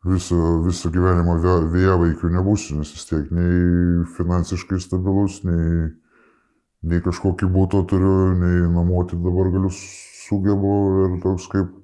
visą, 0.07 0.39
visą 0.65 0.91
gyvenimą 0.93 1.37
vėja 1.73 1.97
vaikių 2.01 2.31
nebūsiu, 2.37 2.79
nes 2.81 2.93
vis 2.95 3.09
tiek 3.09 3.29
nei 3.35 4.05
finansiškai 4.17 4.81
stabilus, 4.81 5.43
nei, 5.45 5.91
nei 6.83 7.03
kažkokį 7.05 7.51
būtą 7.53 7.85
turiu, 7.91 8.33
nei 8.41 8.65
namuoti 8.73 9.19
dabar 9.21 9.53
galiu 9.53 9.73
sugebu 9.75 10.73
ir 11.05 11.19
toks 11.25 11.51
kaip, 11.53 11.75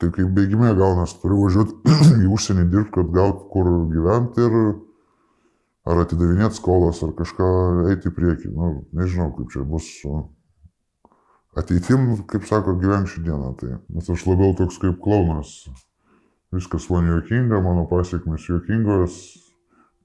tai 0.00 0.10
kaip 0.14 0.32
bėgime 0.36 0.72
gaunas, 0.78 1.14
turiu 1.22 1.44
važiuoti 1.44 1.96
į 2.24 2.32
užsienį 2.34 2.68
dirbti, 2.72 2.94
kad 2.98 3.14
gaut 3.14 3.46
kur 3.52 3.70
gyventi 3.92 4.46
ir 4.46 4.58
ar 5.86 6.02
atidavinėti 6.02 6.58
skolas, 6.58 7.02
ar 7.06 7.12
kažką 7.14 7.48
eiti 7.92 8.10
į 8.10 8.16
priekį. 8.16 8.50
Nu, 8.56 8.72
nežinau, 8.96 9.30
kaip 9.36 9.52
čia 9.54 9.62
bus 9.62 9.86
ateitim, 11.56 12.08
kaip 12.28 12.46
sako, 12.48 12.74
gyvenk 12.82 13.10
šį 13.12 13.22
dieną. 13.28 13.52
Tai, 13.60 13.76
nes 13.94 14.10
aš 14.12 14.26
labiau 14.26 14.56
toks 14.58 14.80
kaip 14.82 14.98
klaunas. 15.04 15.60
Viskas 16.54 16.86
man 16.90 17.08
juokinga, 17.10 17.58
mano 17.60 17.86
pasiekmes 17.90 18.46
juokingos, 18.46 19.16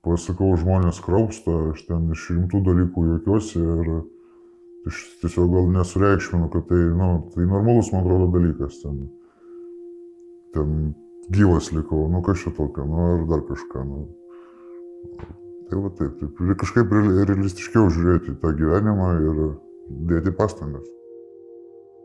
pasakau, 0.05 0.55
žmonės 0.57 1.01
kraupsta, 1.05 1.53
aš 1.71 1.83
ten 1.85 2.09
iš 2.15 2.31
rimtų 2.33 2.63
dalykų 2.65 3.03
juokiuosi 3.11 3.61
ir 3.61 3.91
aš 4.89 5.01
tiesiog 5.21 5.51
gal 5.53 5.69
nesureikšminu, 5.75 6.49
kad 6.53 6.65
tai, 6.71 6.79
nu, 6.97 7.09
tai 7.35 7.45
normalus, 7.45 7.91
man 7.93 8.01
atrodo, 8.01 8.31
dalykas. 8.33 8.79
Ten, 8.81 9.03
ten 10.55 10.79
gyvas 11.29 11.69
likau, 11.75 12.07
nu 12.09 12.23
kažkaip 12.25 12.57
tokio, 12.57 12.87
nu 12.89 13.05
ar 13.11 13.27
dar 13.29 13.45
kažką. 13.45 13.85
Nu. 13.85 14.01
Tai 15.69 15.83
va 15.83 15.93
taip, 15.99 16.17
taip, 16.19 16.41
kažkaip 16.63 16.97
realistiškiau 16.97 17.93
žiūrėti 17.93 18.33
tą 18.41 18.55
gyvenimą 18.57 19.11
ir 19.21 19.45
dėti 20.09 20.33
pastangas. 20.35 20.89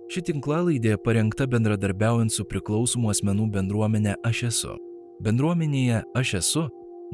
Ši 0.07 0.23
tinklalaidė 0.23 0.93
parengta 1.03 1.49
bendradarbiaujant 1.51 2.31
su 2.31 2.45
priklausomų 2.47 3.11
asmenų 3.11 3.49
bendruomenė 3.57 4.13
Aš 4.29 4.43
esu. 4.53 4.75
Bendruomenėje 5.27 6.05
Aš 6.15 6.35
esu 6.39 6.63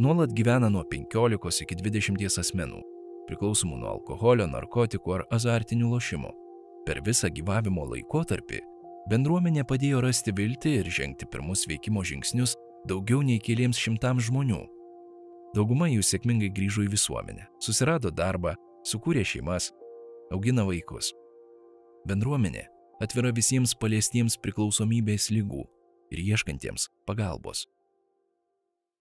nuolat 0.02 0.35
gyvena 0.37 0.68
nuo 0.68 0.83
15 0.90 1.64
iki 1.64 1.78
20 1.81 2.37
asmenų, 2.42 2.83
priklausomų 3.31 3.78
nuo 3.81 3.88
alkoholio, 3.94 4.44
narkotikų 4.44 5.14
ar 5.16 5.24
azartinių 5.33 5.88
lošimų. 5.88 6.33
Per 6.85 7.00
visą 7.07 7.31
gyvavimo 7.33 7.87
laikotarpį 7.94 8.61
bendruomenė 9.09 9.64
padėjo 9.64 10.02
rasti 10.05 10.37
viltį 10.37 10.74
ir 10.83 10.92
žengti 10.92 11.31
pirmus 11.33 11.64
veikimo 11.70 12.05
žingsnius 12.05 12.59
daugiau 12.88 13.22
nei 13.24 13.40
keliems 13.40 13.81
šimtams 13.81 14.28
žmonių. 14.28 14.61
Dauguma 15.57 15.88
jų 15.88 16.05
sėkmingai 16.05 16.52
grįžo 16.52 16.85
į 16.85 16.92
visuomenę, 16.92 17.48
susirado 17.57 18.12
darbą, 18.12 18.52
sukūrė 18.85 19.24
šeimas, 19.24 19.70
augina 20.33 20.68
vaikus. 20.68 21.14
Bendruomenė 22.09 22.71
atvira 23.02 23.32
visiems 23.34 23.74
paliestiems 23.74 24.38
priklausomybės 24.42 25.30
lygų 25.34 25.64
ir 26.14 26.22
ieškantiems 26.32 26.88
pagalbos. 27.08 27.66